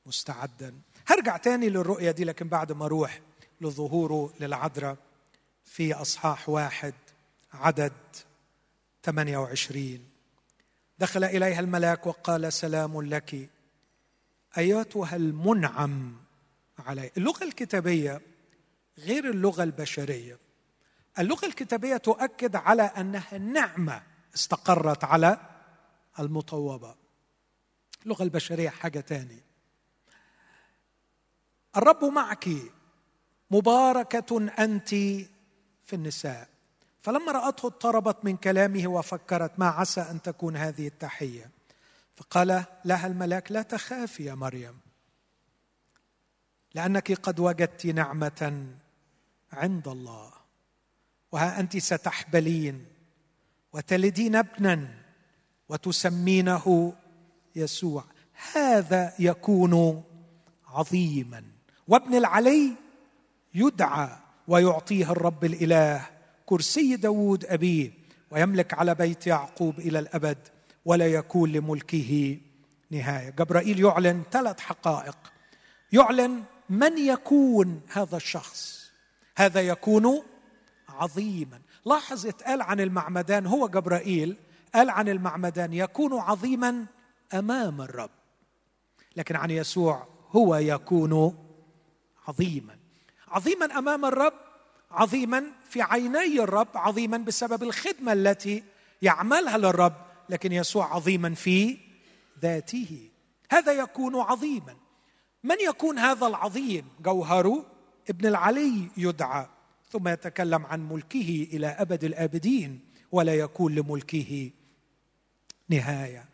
[0.07, 0.75] مستعدا.
[1.07, 3.21] هرجع تاني للرؤية دي لكن بعد ما أروح
[3.61, 4.97] لظهوره للعذراء
[5.65, 6.95] في أصحاح واحد
[7.53, 7.93] عدد
[9.03, 10.01] 28
[10.99, 13.49] دخل إليها الملاك وقال سلام لك
[14.59, 16.17] ايتها المنعم
[16.79, 17.11] علي.
[17.17, 18.21] اللغة الكتابية
[18.99, 20.39] غير اللغة البشرية.
[21.19, 24.03] اللغة الكتابية تؤكد على أنها نعمة
[24.35, 25.39] استقرت على
[26.19, 26.95] المطوبة.
[28.03, 29.47] اللغة البشرية حاجة ثانية
[31.77, 32.49] الرب معك
[33.51, 34.89] مباركة أنت
[35.85, 36.49] في النساء.
[37.03, 41.51] فلما رأته اضطربت من كلامه وفكرت ما عسى أن تكون هذه التحية؟
[42.17, 44.79] فقال لها الملاك لا تخافي يا مريم
[46.75, 48.67] لأنك قد وجدت نعمة
[49.53, 50.33] عند الله
[51.33, 52.87] وها أنت ستحبلين
[53.73, 54.89] وتلدين ابنا
[55.69, 56.93] وتسمينه
[57.57, 58.05] يسوع.
[58.55, 60.05] هذا يكون
[60.67, 61.45] عظيما.
[61.89, 62.73] وابن العلي
[63.55, 64.09] يدعى
[64.49, 66.07] ويعطيه الرب الإله
[66.47, 67.93] كرسي داود أبيه
[68.31, 70.49] ويملك على بيت يعقوب إلى الأبد.
[70.87, 72.39] ولا يكون لملكه
[72.91, 73.31] نهاية.
[73.31, 75.17] جبرائيل يعلن ثلاث حقائق.
[75.93, 78.91] يعلن من يكون هذا الشخص.
[79.37, 80.23] هذا يكون
[80.89, 81.61] عظيما.
[81.87, 83.47] لاحظ اتقال عن المعمدان.
[83.47, 84.37] هو جبرائيل
[84.75, 86.87] قال عن المعمدان يكون عظيما
[87.35, 88.11] أمام الرب.
[89.17, 91.37] لكن عن يسوع هو يكون
[92.29, 92.77] عظيما.
[93.29, 94.35] عظيما أمام الرب
[94.91, 98.65] عظيما في عيني الرب عظيما بسبب الخدمة التي
[99.03, 101.79] يعملها للرب لكن يسوع عظيما في
[102.41, 103.11] ذاته.
[103.51, 104.77] هذا يكون عظيما.
[105.43, 107.67] من يكون هذا العظيم؟ جوهره
[108.11, 109.47] ابن العلي يدعى
[109.91, 112.81] ثم يتكلم عن ملكه إلى أبد الآبدين
[113.13, 114.51] ولا يكون لملكه
[115.69, 116.29] نهاية.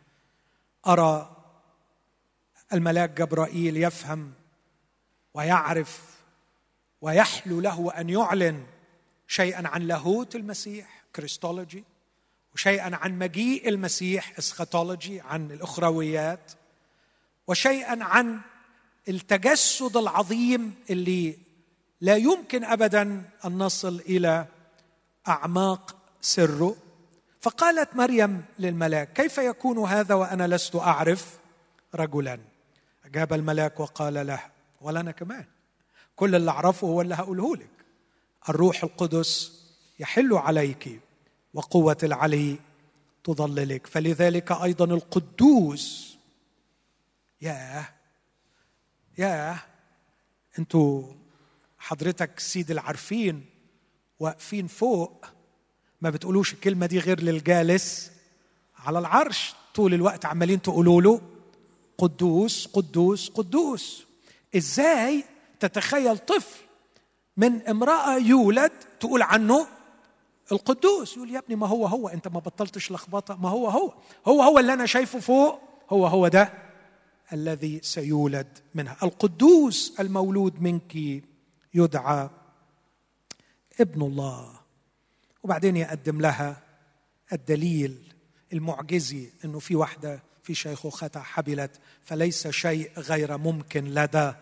[0.87, 1.37] أرى
[2.73, 4.33] الملاك جبرائيل يفهم
[5.33, 6.23] ويعرف
[7.01, 8.63] ويحلو له أن يعلن
[9.27, 11.83] شيئا عن لاهوت المسيح كريستولوجي
[12.55, 16.51] وشيئا عن مجيء المسيح إسخاتولوجي عن الأخرويات
[17.47, 18.39] وشيئا عن
[19.09, 21.37] التجسد العظيم اللي
[22.01, 23.01] لا يمكن ابدا
[23.45, 24.45] أن نصل إلى
[25.27, 26.75] أعماق سره.
[27.41, 31.39] فقالت مريم للملاك كيف يكون هذا وأنا لست أعرف
[31.95, 32.39] رجلا؟
[33.05, 34.39] أجاب الملاك وقال له
[34.81, 35.45] ولا أنا كمان.
[36.15, 37.69] كل اللي أعرفه هو اللي هقوله لك.
[38.49, 39.61] الروح القدس
[39.99, 40.99] يحل عليك
[41.53, 42.55] وقوة العلي
[43.23, 46.17] تظللك فلذلك أيضا القدوس
[47.41, 47.85] ياه
[49.17, 49.59] ياه
[50.59, 51.03] أنتوا
[51.79, 53.45] حضرتك سيد العارفين
[54.19, 55.25] واقفين فوق
[56.01, 58.11] ما بتقولوش الكلمة دي غير للجالس
[58.77, 59.53] على العرش.
[59.75, 61.21] طول الوقت عمالين تقولوا له
[61.97, 64.03] قدوس قدوس قدوس.
[64.55, 65.23] إزاي
[65.59, 66.59] تتخيل طفل
[67.37, 69.67] من امرأة يولد تقول عنه
[70.51, 73.93] القدوس يقول يا ابني ما هو هو انت ما بطلتش لخبطة ما هو هو
[74.27, 76.53] هو هو اللي أنا شايفه فوق هو هو ده
[77.33, 78.97] الذي سيولد منها.
[79.03, 80.95] القدوس المولود منك
[81.73, 82.29] يدعى
[83.79, 84.53] ابن الله.
[85.43, 86.61] وبعدين يقدم لها
[87.33, 88.13] الدليل
[88.53, 94.33] المعجزي إنه في واحدة في شيخوختها حبلت فليس شيء غير ممكن لدى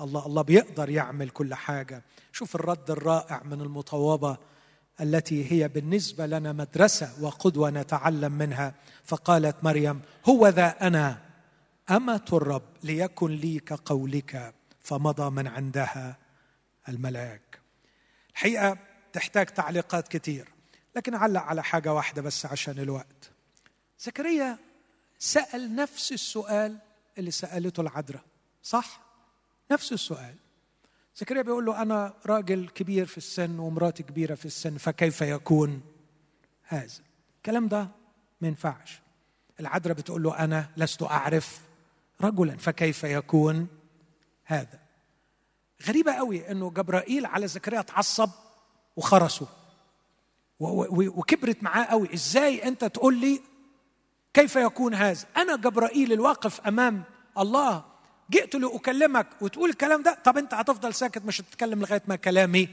[0.00, 0.26] الله.
[0.26, 2.02] الله بيقدر يعمل كل حاجة.
[2.32, 4.36] شوف الرد الرائع من المطوبة
[5.00, 8.74] التي هي بالنسبة لنا مدرسة وقدوة نتعلم منها.
[9.04, 11.22] فقالت مريم هو ذا أنا.
[11.90, 14.54] أمة الرب ليكن لي كقولك.
[14.84, 16.16] فمضى من عندها
[16.88, 17.60] الملاك
[18.30, 18.78] الحقيقة
[19.12, 20.48] تحتاج تعليقات كتير
[20.96, 23.30] لكن علق على حاجة واحدة بس عشان الوقت.
[24.00, 24.58] زكريا
[25.18, 26.78] سأل نفس السؤال
[27.18, 28.24] اللي سألته العذراء
[28.62, 29.00] صح؟
[29.70, 30.34] نفس السؤال.
[31.16, 35.80] زكريا بيقول له أنا راجل كبير في السن ومراتي كبيرة في السن فكيف يكون
[36.62, 37.02] هذا؟
[37.36, 37.88] الكلام ده
[38.40, 39.00] ما ينفعش.
[39.60, 41.60] العذراء بتقول له أنا لست أعرف
[42.20, 43.66] رجلا فكيف يكون
[44.44, 44.78] هذا؟
[45.88, 48.30] غريبة قوي أنه جبرائيل على زكريا اتعصب
[48.96, 49.46] وخرسه
[50.60, 52.14] وكبرت معاه قوي.
[52.14, 53.40] إزاي أنت تقول لي
[54.34, 57.04] كيف يكون هذا؟ أنا جبرائيل الواقف أمام
[57.38, 57.84] الله
[58.30, 62.68] جئت لأكلمك وتقول الكلام ده طب أنت هتفضل ساكت مش هتتكلم لغاية ما كلامي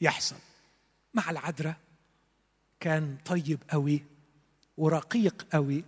[0.00, 0.36] يحصل.
[1.14, 1.76] مع العذراء
[2.80, 4.02] كان طيب قوي
[4.76, 5.84] ورقيق قوي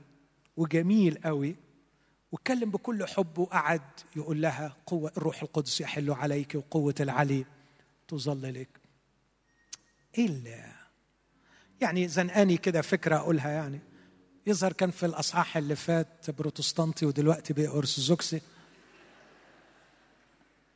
[0.56, 1.56] وجميل قوي
[2.32, 3.82] واتكلم بكل حب وقعد
[4.16, 7.44] يقول لها قوة الروح القدس يحل عليك وقوة العلي
[8.08, 8.68] تظللك
[10.18, 10.72] اللي
[11.80, 13.80] يعني زنقاني كده فكرة أقولها يعني.
[14.46, 18.40] يظهر كان في الأصحاح اللي فات بروتستانتي ودلوقتي بقى أرثوذكسي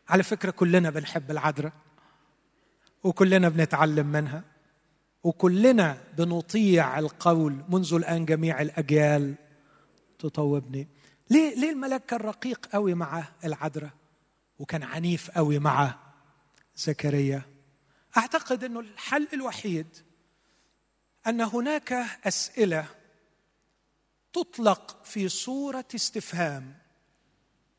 [0.09, 1.73] على فكرة كلنا بنحب العذراء
[3.05, 4.45] وكلنا بنتعلم منها
[5.25, 9.35] وكلنا بنطيع القول منذ الآن جميع الأجيال
[10.19, 10.89] تطوبني.
[11.31, 13.91] ليه ليه الملاك كان رقيق قوي مع العذراء؟
[14.59, 15.99] وكان عنيف قوي مع
[16.77, 17.43] زكريا.
[18.17, 19.87] أعتقد إنه الحل الوحيد
[21.27, 21.93] أن هناك
[22.25, 22.87] أسئلة
[24.33, 26.75] تطلق في صورة استفهام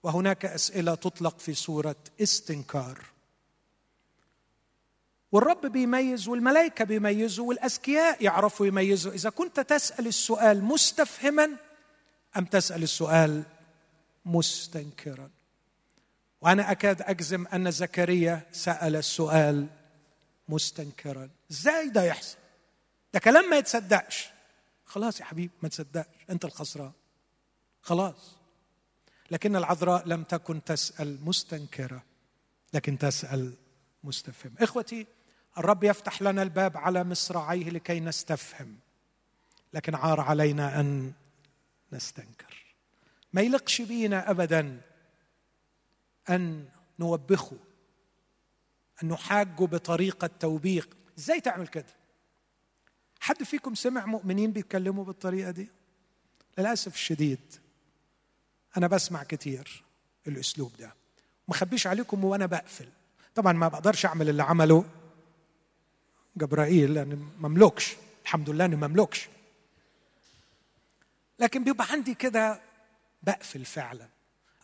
[0.04, 3.06] وهناك أسئلة تطلق في صوره استنكار.
[5.32, 9.14] والرب بيميز والملائكة بيميزوا والأذكياء يعرفوا يميزوا.
[9.14, 11.50] إذا كنت تسأل السؤال مستفهما
[12.38, 13.44] أم تسأل السؤال
[14.26, 15.30] مستنكرا؟
[16.42, 19.68] وأنا أكاد أجزم أن زكريا سأل السؤال
[20.50, 21.30] مستنكرا.
[21.52, 22.38] إزاي ده يحصل؟
[23.14, 24.30] ده كلام ما يتصدقش.
[24.86, 26.08] خلاص يا حبيبي ما تصدقش.
[26.30, 26.92] أنت الخسران.
[27.82, 28.37] خلاص.
[29.32, 32.04] لكن العذراء لم تكن تسأل مستنكرة
[32.74, 33.54] لكن تسأل
[34.04, 34.54] مستفهم.
[34.60, 35.08] إخوتي
[35.58, 38.78] الرب يفتح لنا الباب على مصراعيه لكي نستفهم
[39.74, 41.14] لكن عار علينا أن
[41.94, 42.76] نستنكر.
[43.34, 44.82] ما يلقش بينا ابدا
[46.30, 46.70] أن
[47.00, 47.58] نوبخه
[49.04, 51.98] أن نحاجه بطريقة توبيخ إزاي تعمل كده؟
[53.20, 55.70] حد فيكم سمع مؤمنين بيتكلموا بالطريقة دي؟
[56.58, 57.40] للأسف الشديد.
[58.78, 59.84] أنا بسمع كتير
[60.28, 60.94] الأسلوب ده.
[61.48, 62.90] ما اخبيش عليكم وأنا بقفل.
[63.36, 64.86] طبعا ما بقدرش أعمل اللي عمله
[66.38, 69.28] جبرائيل لأن مملوكش الحمد لله إني مملوكش
[71.40, 72.62] لكن بيبقى عندي كده
[73.24, 74.08] بقفل فعلا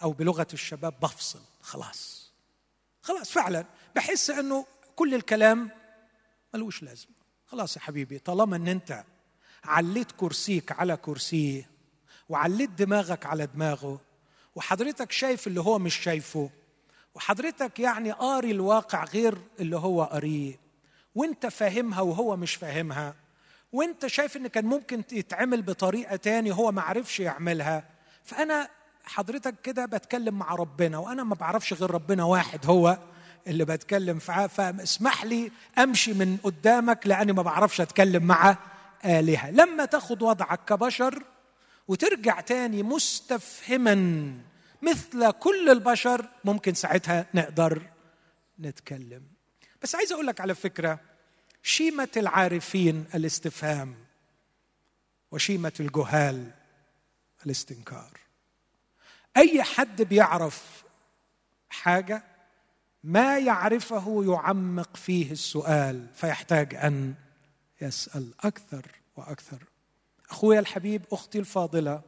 [0.03, 1.39] أو بلغة الشباب بفصل.
[1.61, 2.31] خلاص.
[3.01, 3.65] خلاص فعلا.
[3.95, 5.69] بحس إنه كل الكلام
[6.53, 7.13] ملوش لازمة.
[7.47, 9.03] خلاص يا حبيبي طالما إن أنت
[9.63, 11.69] عليت كرسيك على كرسيه
[12.33, 13.99] وعليت دماغك على دماغه
[14.55, 16.49] وحضرتك شايف اللي هو مش شايفه
[17.15, 20.59] وحضرتك يعني قاري الواقع غير اللي هو قاريه.
[21.15, 23.15] وانت فاهمها وهو مش فاهمها.
[23.73, 27.83] وانت شايف إن كان ممكن يتعمل بطريقة تاني هو ما عرفش يعملها.
[28.23, 28.69] فأنا
[29.03, 32.97] حضرتك كده بتكلم مع ربنا وأنا ما بعرفش غير ربنا واحد هو
[33.47, 34.19] اللي بتكلم.
[34.27, 38.57] معاه فاسمح لي أمشي من قدامك لأني ما بعرفش أتكلم مع
[39.05, 39.51] آلهة.
[39.51, 41.23] لما تاخد وضعك كبشر
[41.87, 43.95] وترجع تاني مستفهما
[44.81, 47.81] مثل كل البشر ممكن ساعتها نقدر
[48.59, 49.23] نتكلم.
[49.81, 50.99] بس عايز أقول لك على فكرة
[51.63, 53.95] شيمة العارفين الاستفهام
[55.31, 56.51] وشيمة الجهال
[57.45, 58.11] الاستنكار.
[59.37, 60.83] أي حد بيعرف
[61.69, 62.23] حاجة
[63.03, 67.13] ما يعرفه يعمق فيه السؤال فيحتاج أن
[67.81, 69.63] يسأل أكثر وأكثر
[70.33, 72.01] اخويا الحبيب أختي الفاضلة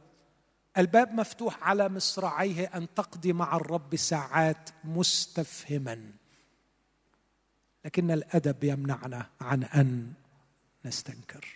[0.78, 6.12] الباب مفتوح على مصراعيه أن تقضي مع الرب ساعات مستفهما.
[7.84, 10.12] لكن الأدب يمنعنا عن أن
[10.84, 11.46] نستنكر.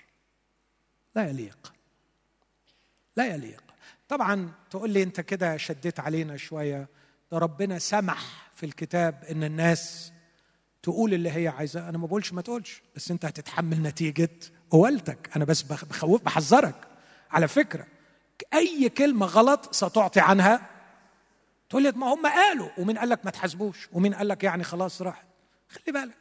[1.16, 1.72] لا يليق.
[3.16, 3.62] لا يليق.
[4.08, 6.88] طبعا تقول لي أنت كده شديت علينا شوية.
[7.32, 10.12] ده ربنا سمح في الكتاب إن الناس
[10.82, 11.88] تقول اللي هي عايزاه.
[11.88, 14.30] أنا ما بقولش ما تقولش بس أنت هتتحمل نتيجة
[14.70, 16.74] قولتك أنا بس بخوف بحذرك.
[17.30, 17.86] على فكرة
[18.54, 20.60] أي كلمة غلط ستعطي عنها.
[21.70, 25.02] تقول لي ما هم قالوا ومين قال لك ما تحاسبوش؟ ومين قال لك يعني خلاص
[25.02, 25.24] راحت؟
[25.68, 26.16] خلي بالك.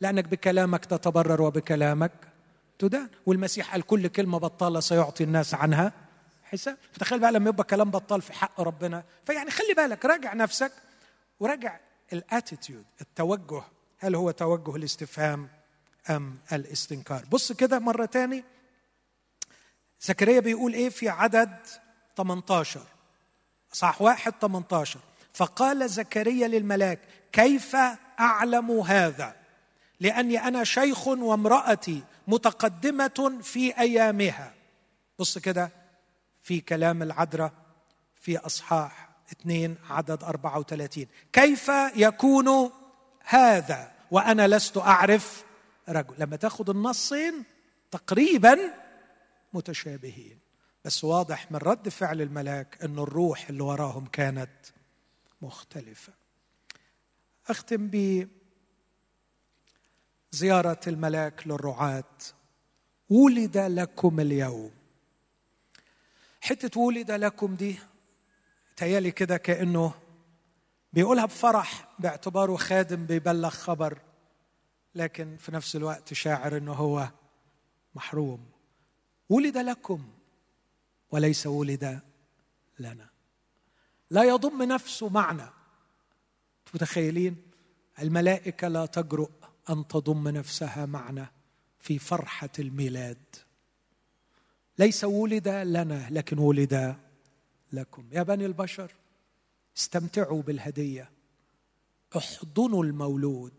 [0.00, 2.12] لأنك بكلامك تتبرر وبكلامك
[2.78, 3.08] تدان.
[3.26, 5.92] والمسيح قال كل كلمة بطالة سيعطي الناس عنها
[6.44, 6.76] حساب.
[6.92, 9.04] فتخيل بقى لما يبقى كلام بطال في حق ربنا.
[9.26, 10.72] فيعني خلي بالك راجع نفسك
[11.40, 11.78] وراجع
[12.12, 13.62] الاتيتيود التوجه.
[13.98, 15.48] هل هو توجه الاستفهام؟
[16.10, 17.24] أم الاستنكار.
[17.30, 18.44] بص كده مرة تاني.
[20.00, 21.58] زكريا بيقول إيه في عدد
[22.16, 22.80] 18
[23.72, 25.00] صح واحد 18
[25.34, 26.98] فقال زكريا للملاك
[27.32, 27.76] كيف
[28.20, 29.36] أعلم هذا؟
[30.00, 34.54] لأني أنا شيخ وامرأتي متقدمة في أيامها.
[35.18, 35.70] بص كده
[36.42, 37.52] في كلام العذراء
[38.20, 42.70] في أصحاح اثنين عدد 34 كيف يكون
[43.24, 45.44] هذا؟ وأنا لست أعرف
[45.88, 46.14] رجل.
[46.18, 47.44] لما تاخد النصين
[47.90, 48.58] تقريبا
[49.52, 50.38] متشابهين.
[50.84, 54.50] بس واضح من رد فعل الملاك إن الروح اللي وراهم كانت
[55.42, 56.12] مختلفة.
[57.48, 57.90] أختم
[60.32, 62.04] بزيارة الملاك للرعاة.
[63.10, 64.70] ولد لكم اليوم.
[66.40, 67.78] حتة ولد لكم دي
[68.76, 69.94] تيالي كده كأنه
[70.92, 73.98] بيقولها بفرح باعتباره خادم بيبلغ خبر.
[74.94, 77.10] لكن في نفس الوقت شاعر إنه هو
[77.94, 78.50] محروم.
[79.28, 80.08] ولد لكم
[81.10, 82.00] وليس ولد
[82.78, 83.10] لنا.
[84.10, 85.50] لا يضم نفسه معنى
[86.74, 87.36] متخيلين؟
[87.98, 89.30] الملائكة لا تجرؤ
[89.70, 91.30] أن تضم نفسها معنا
[91.78, 93.36] في فرحة الميلاد.
[94.78, 96.96] ليس ولد لنا لكن ولد
[97.72, 98.08] لكم.
[98.12, 98.92] يا بني البشر
[99.76, 101.10] استمتعوا بالهدية.
[102.16, 103.52] احضنوا المولود.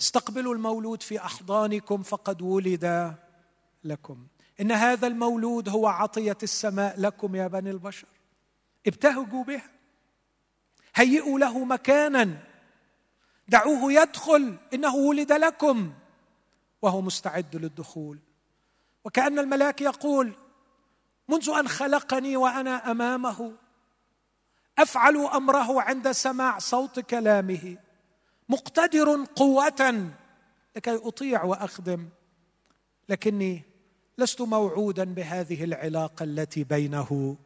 [0.00, 3.14] استقبلوا المولود في أحضانكم فقد ولد
[3.84, 4.26] لكم.
[4.60, 8.08] إن هذا المولود هو عطية السماء لكم يا بني البشر.
[8.86, 9.70] ابتهجوا بها.
[10.94, 12.38] هيئوا له مكانا.
[13.48, 14.56] دعوه يدخل.
[14.74, 15.92] إنه ولد لكم.
[16.82, 18.18] وهو مستعد للدخول.
[19.04, 20.32] وكأن الملاك يقول
[21.28, 23.52] منذ أن خلقني وأنا أمامه
[24.78, 27.76] أفعل أمره عند سماع صوت كلامه.
[28.48, 30.10] مقتدر قوة
[30.76, 32.08] لكي أطيع وأخدم
[33.08, 33.62] لكني
[34.18, 37.36] لست موعودا بهذه العلاقة التي بينه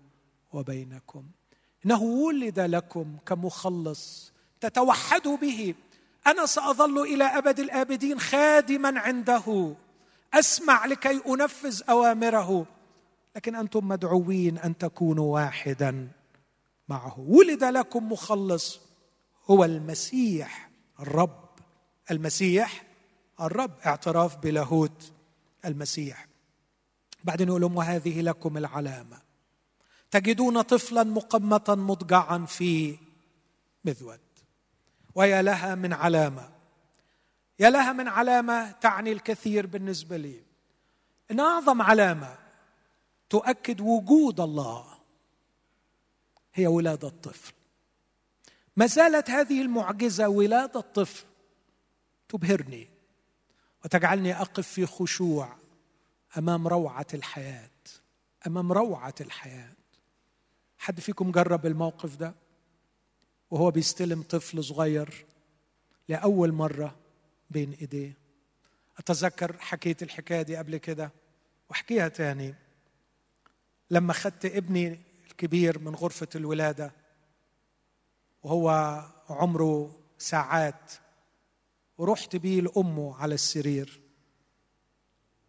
[0.53, 1.24] وبينكم.
[1.86, 5.74] إنه ولد لكم كمخلص تتوحدوا به.
[6.26, 9.74] أنا سأظل إلى أبد الآبدين خادما عنده.
[10.34, 12.66] أسمع لكي أنفذ أوامره.
[13.36, 16.09] لكن أنتم مدعوين أن تكونوا واحدا
[16.88, 17.20] معه.
[17.20, 18.80] ولد لكم مخلص
[19.46, 20.68] هو المسيح.
[21.01, 21.49] الرب
[22.11, 22.84] المسيح
[23.40, 25.12] الرب اعتراف بلاهوت
[25.64, 26.26] المسيح.
[27.24, 29.18] بعدين يقول لهم وهذه لكم العلامة.
[30.11, 32.99] تجدون طفلا مقمطا مضجعا في
[33.84, 34.20] مذود.
[35.14, 36.51] ويا لها من علامة.
[37.59, 40.42] يا لها من علامة تعني الكثير بالنسبة لي.
[41.30, 42.38] إن أعظم علامة
[43.30, 44.86] تؤكد وجود الله
[46.55, 47.53] هي ولادة الطفل.
[48.79, 51.24] ما زالت هذه المعجزة ولاده الطفل.
[52.29, 52.89] تبهرني
[53.85, 55.57] وتجعلني أقف في خشوع
[56.39, 57.70] أمام روعة الحياة
[58.47, 59.72] أمام روعة الحياة.
[60.79, 62.35] حد فيكم جرب الموقف ده؟
[63.51, 65.26] وهو بيستلم طفل صغير
[66.09, 66.97] لأول مرة
[67.51, 68.12] بين إيديه.
[68.99, 71.11] أتذكر حكيت الحكاية دي قبل كده
[71.70, 72.55] وأحكيها تاني.
[73.91, 75.01] لما خدت ابني
[75.31, 76.97] الكبير من غرفة الولادة
[78.49, 80.92] وهو عمره ساعات.
[81.99, 84.01] ورحت بيه لأمه على السرير.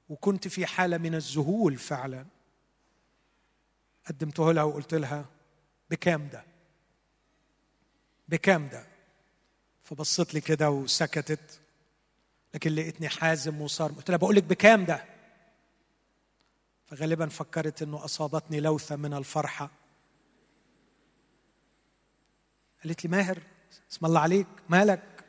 [0.10, 2.26] وكنت في حالة من الذهول فعلا.
[4.06, 5.26] قدمته لها وقلت لها
[5.90, 6.44] بكام ده؟
[8.28, 8.88] بكام ده؟
[9.84, 11.62] فبصت لي كده وسكتت.
[12.54, 15.06] لكن لقيتني حازم وصار قلت لها بقول لك بكام ده؟
[16.86, 19.79] فغالبا فكرت إنه أصابتني لوثة من الفرحة.
[22.84, 23.40] قالت لي ماهر
[23.92, 25.26] اسم الله عليك مالك؟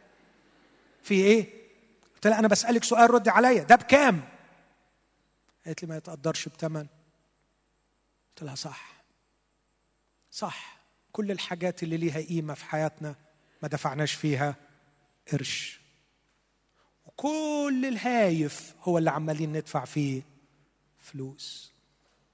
[1.02, 1.60] في إيه؟
[2.14, 4.28] قلت لها أنا بسألك سؤال ردي عليا ده بكام؟
[5.66, 6.86] قالت لي ما يتقدرش بثمن
[8.30, 9.02] قلت لها صح.
[10.30, 10.80] صح.
[11.12, 13.14] كل الحاجات اللي ليها قيمة في حياتنا
[13.62, 14.54] ما دفعناش فيها
[15.32, 15.80] قرش.
[17.06, 20.22] وكل الهايف هو اللي عمالين ندفع فيه
[20.98, 21.72] فلوس.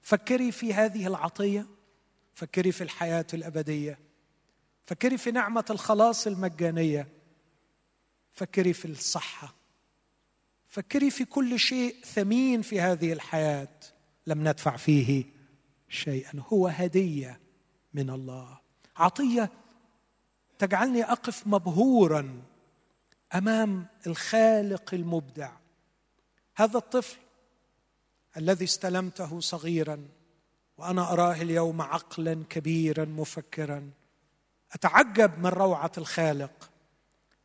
[0.01, 1.65] فكري في هذه العطية
[2.33, 3.99] فكري في الحياة الأبدية.
[4.87, 7.07] فكري في نعمة الخلاص المجانية.
[8.31, 9.55] فكري في الصحة.
[10.67, 13.79] فكري في كل شيء ثمين في هذه الحياة.
[14.27, 15.25] لم ندفع فيه
[15.89, 16.43] شيئا.
[16.47, 17.39] هو هدية
[17.93, 18.59] من الله.
[18.97, 19.49] عطية
[20.59, 22.41] تجعلني أقف مبهورا
[23.35, 25.51] أمام الخالق المبدع.
[26.55, 27.17] هذا الطفل
[28.37, 30.07] الذي استلمته صغيرا
[30.77, 33.91] وأنا أراه اليوم عقلا كبيرا مفكرا.
[34.73, 36.69] أتعجب من روعة الخالق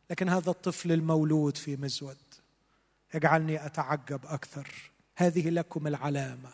[0.09, 2.17] لكن هذا الطفل المولود في مزود
[3.13, 4.67] يجعلني أتعجب أكثر.
[5.15, 6.49] هذه لكم العلامة.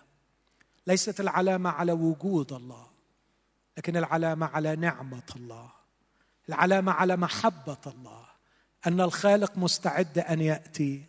[0.88, 2.88] ليست العلامة على وجود الله
[3.78, 5.72] لكن العلامة على نعمة الله.
[6.50, 8.26] العلامة على محبة الله
[8.88, 11.06] أن الخالق مستعد أن يأتي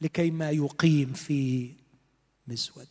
[0.00, 1.72] لكي ما يقيم في
[2.46, 2.88] مزود.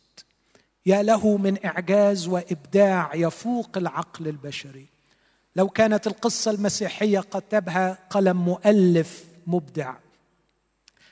[0.86, 4.86] يا له من إعجاز وإبداع يفوق العقل البشري.
[5.56, 9.94] لو كانت القصة المسيحية كتبها قلم مؤلف مبدع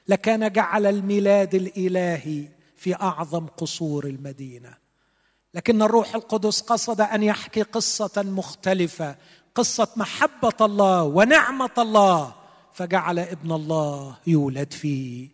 [0.09, 4.74] لكان جعل الميلاد الإلهي في أعظم قصور المدينة.
[5.55, 9.16] لكن الروح القدس قصد أن يحكي قصة مختلفة
[9.55, 12.34] قصة محبة الله ونعمة الله
[12.72, 15.28] فجعل ابن الله يولد في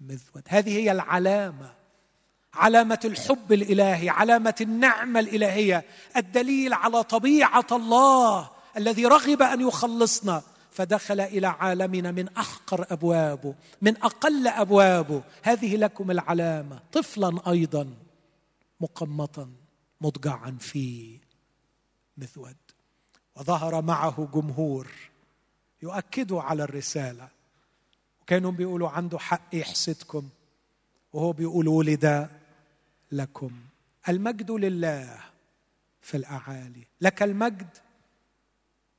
[0.00, 0.42] مذود.
[0.48, 1.79] هذه هي العلامة
[2.54, 5.84] علامة الحب الإلهي علامة النعمة الإلهية
[6.16, 10.42] الدليل على طبيعة الله الذي رغب أن يخلصنا.
[10.72, 17.94] فدخل إلى عالمنا من أحقر ابوابه من أقل ابوابه هذه لكم العلامة طفلا أيضا
[18.80, 19.50] مقمطا
[20.00, 21.18] مضجعا في
[22.16, 22.56] مثود
[23.36, 24.90] وظهر معه جمهور
[25.82, 27.28] يؤكدوا على الرسالة.
[28.22, 30.28] وكانوا بيقولوا عنده حق يحسدكم.
[31.12, 32.28] وهو بيقول ولد
[33.12, 33.50] لكم.
[34.08, 35.20] المجد لله
[36.00, 36.86] في الأعالي.
[37.00, 37.68] لك المجد.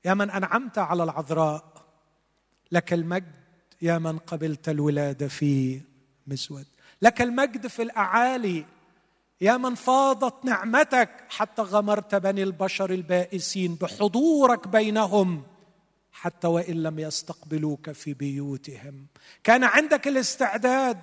[0.06, 1.86] يا من أنعمت على العذراء
[2.72, 3.42] لك المجد.
[3.82, 5.82] يا من قبلت الولادة في
[6.28, 6.66] مسود.
[7.02, 8.66] لك المجد في الأعالي.
[9.42, 11.10] يا من فاضت نعمتك.
[11.30, 15.44] حتى غمرت بني البشر البائسين بحضورك بينهم.
[16.12, 19.06] حتى وإن لم يستقبلوك في بيوتهم.
[19.44, 21.02] كان عندك الاستعداد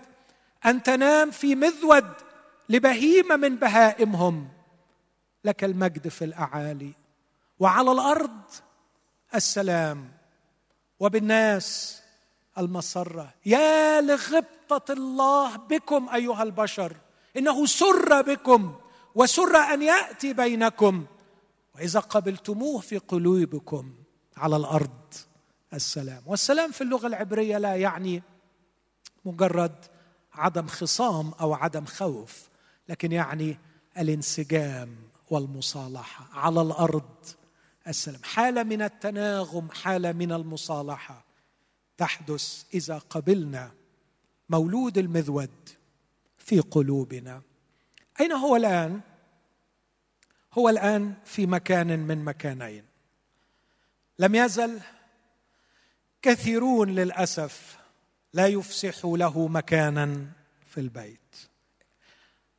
[0.66, 2.27] أن تنام في مذود.
[2.68, 4.48] لبهيمة من بهائمهم.
[5.44, 6.94] لك المجد في الأعالي.
[7.58, 8.40] وعلى الأرض
[9.34, 10.12] السلام.
[11.00, 12.00] وبالناس
[12.58, 13.34] المسرة.
[13.46, 16.96] يا لغبطة الله بكم أيها البشر.
[17.36, 18.74] إنه سر بكم.
[19.14, 21.06] وسر أن يأتي بينكم.
[21.74, 23.94] وإذا قبلتموه في قلوبكم.
[24.36, 25.14] على الأرض
[25.74, 26.22] السلام.
[26.26, 28.22] والسلام في اللغة العبرية لا يعني
[29.24, 29.84] مجرد
[30.32, 32.48] عدم خصام أو عدم خوف.
[32.88, 33.58] لكن يعني
[33.98, 34.96] الانسجام
[35.30, 36.28] والمصالحة.
[36.32, 37.26] على الأرض
[37.88, 38.20] السلام.
[38.24, 41.24] حاله من التناغم حاله من المصالحة.
[41.96, 43.72] تحدث إذا قبلنا
[44.48, 45.68] مولود المذود
[46.38, 47.42] في قلوبنا.
[48.20, 49.00] أين هو الآن؟
[50.52, 52.84] هو الآن في مكان من مكانين.
[54.18, 54.80] لم يزل
[56.22, 57.78] كثيرون للأسف
[58.32, 60.26] لا يفسحوا له مكانا
[60.66, 61.47] في البيت.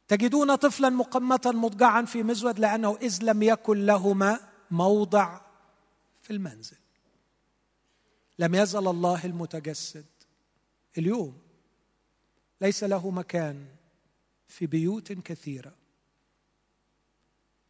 [0.10, 4.40] تجدون طفلا مقمتا مضجعا في مزود لأنه إذ لم يكن لهما
[4.72, 5.42] موضع
[6.22, 6.78] في المنزل.
[8.40, 10.06] لم يزل الله المتجسد
[10.98, 11.38] اليوم.
[12.62, 13.68] ليس له مكان
[14.48, 15.76] في بيوت كثيرة.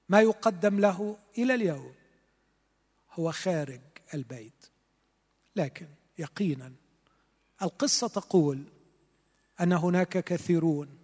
[0.09, 1.93] ما يقدم له إلى اليوم
[3.11, 3.81] هو خارج
[4.13, 4.65] البيت.
[5.55, 5.87] لكن
[6.17, 6.73] يقينا
[7.61, 8.63] القصة تقول
[9.61, 10.98] أن هناك كثيرون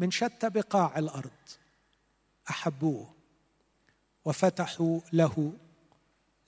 [0.00, 1.30] من شتى بقاع الأرض.
[2.50, 3.14] أحبوه
[4.24, 5.52] وفتحوا له.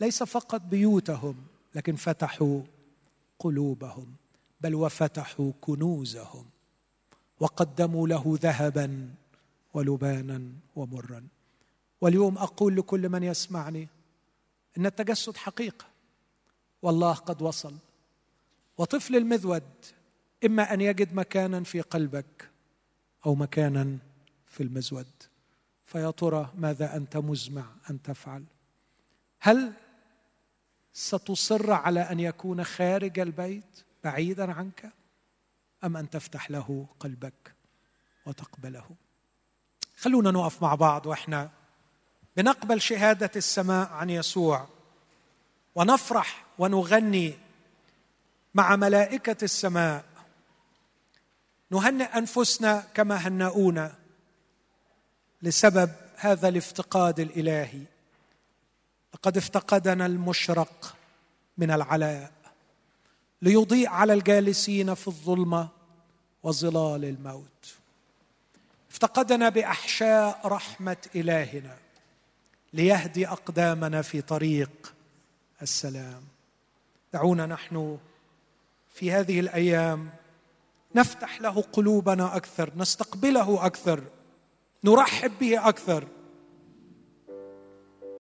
[0.00, 2.62] ليس فقط بيوتهم لكن فتحوا
[3.38, 4.14] قلوبهم
[4.60, 6.46] بل وفتحوا كنوزهم
[7.40, 9.14] وقدموا له ذهبا
[9.74, 10.42] ولبانا
[10.76, 11.26] ومرا.
[12.00, 13.88] واليوم أقول لكل من يسمعني
[14.78, 15.86] إن التجسد حقيقة.
[16.82, 17.74] والله قد وصل.
[18.78, 19.62] وطفل المذود
[20.44, 22.51] إما أن يجد مكانا في قلبك
[23.26, 23.98] أو مكانا
[24.46, 25.06] في المزود.
[25.84, 28.44] فيا ترى ماذا أنت مزمع أن تفعل؟
[29.40, 29.72] هل
[30.92, 34.92] ستصر على أن يكون خارج البيت بعيدا عنك؟
[35.84, 37.54] أم أن تفتح له قلبك
[38.26, 38.86] وتقبله؟
[39.96, 41.50] خلونا نقف مع بعض وإحنا
[42.36, 44.68] بنقبل شهادة السماء عن يسوع.
[45.74, 47.38] ونفرح ونغني
[48.54, 50.04] مع ملائكة السماء
[51.72, 53.94] نهنئ أنفسنا كما هنؤونا
[55.42, 57.82] لسبب هذا الافتقاد الإلهي.
[59.14, 60.96] لقد افتقدنا المشرق
[61.58, 62.32] من العلاء
[63.42, 65.68] ليضيء على الجالسين في الظلمة
[66.42, 67.74] وظلال الموت.
[68.90, 71.76] افتقدنا بأحشاء رحمة إلهنا
[72.72, 74.94] ليهدي أقدامنا في طريق
[75.62, 76.22] السلام.
[77.12, 77.98] دعونا نحن
[78.94, 80.10] في هذه الأيام
[80.94, 84.00] نفتح له قلوبنا أكثر نستقبله أكثر
[84.84, 86.04] نرحب به أكثر.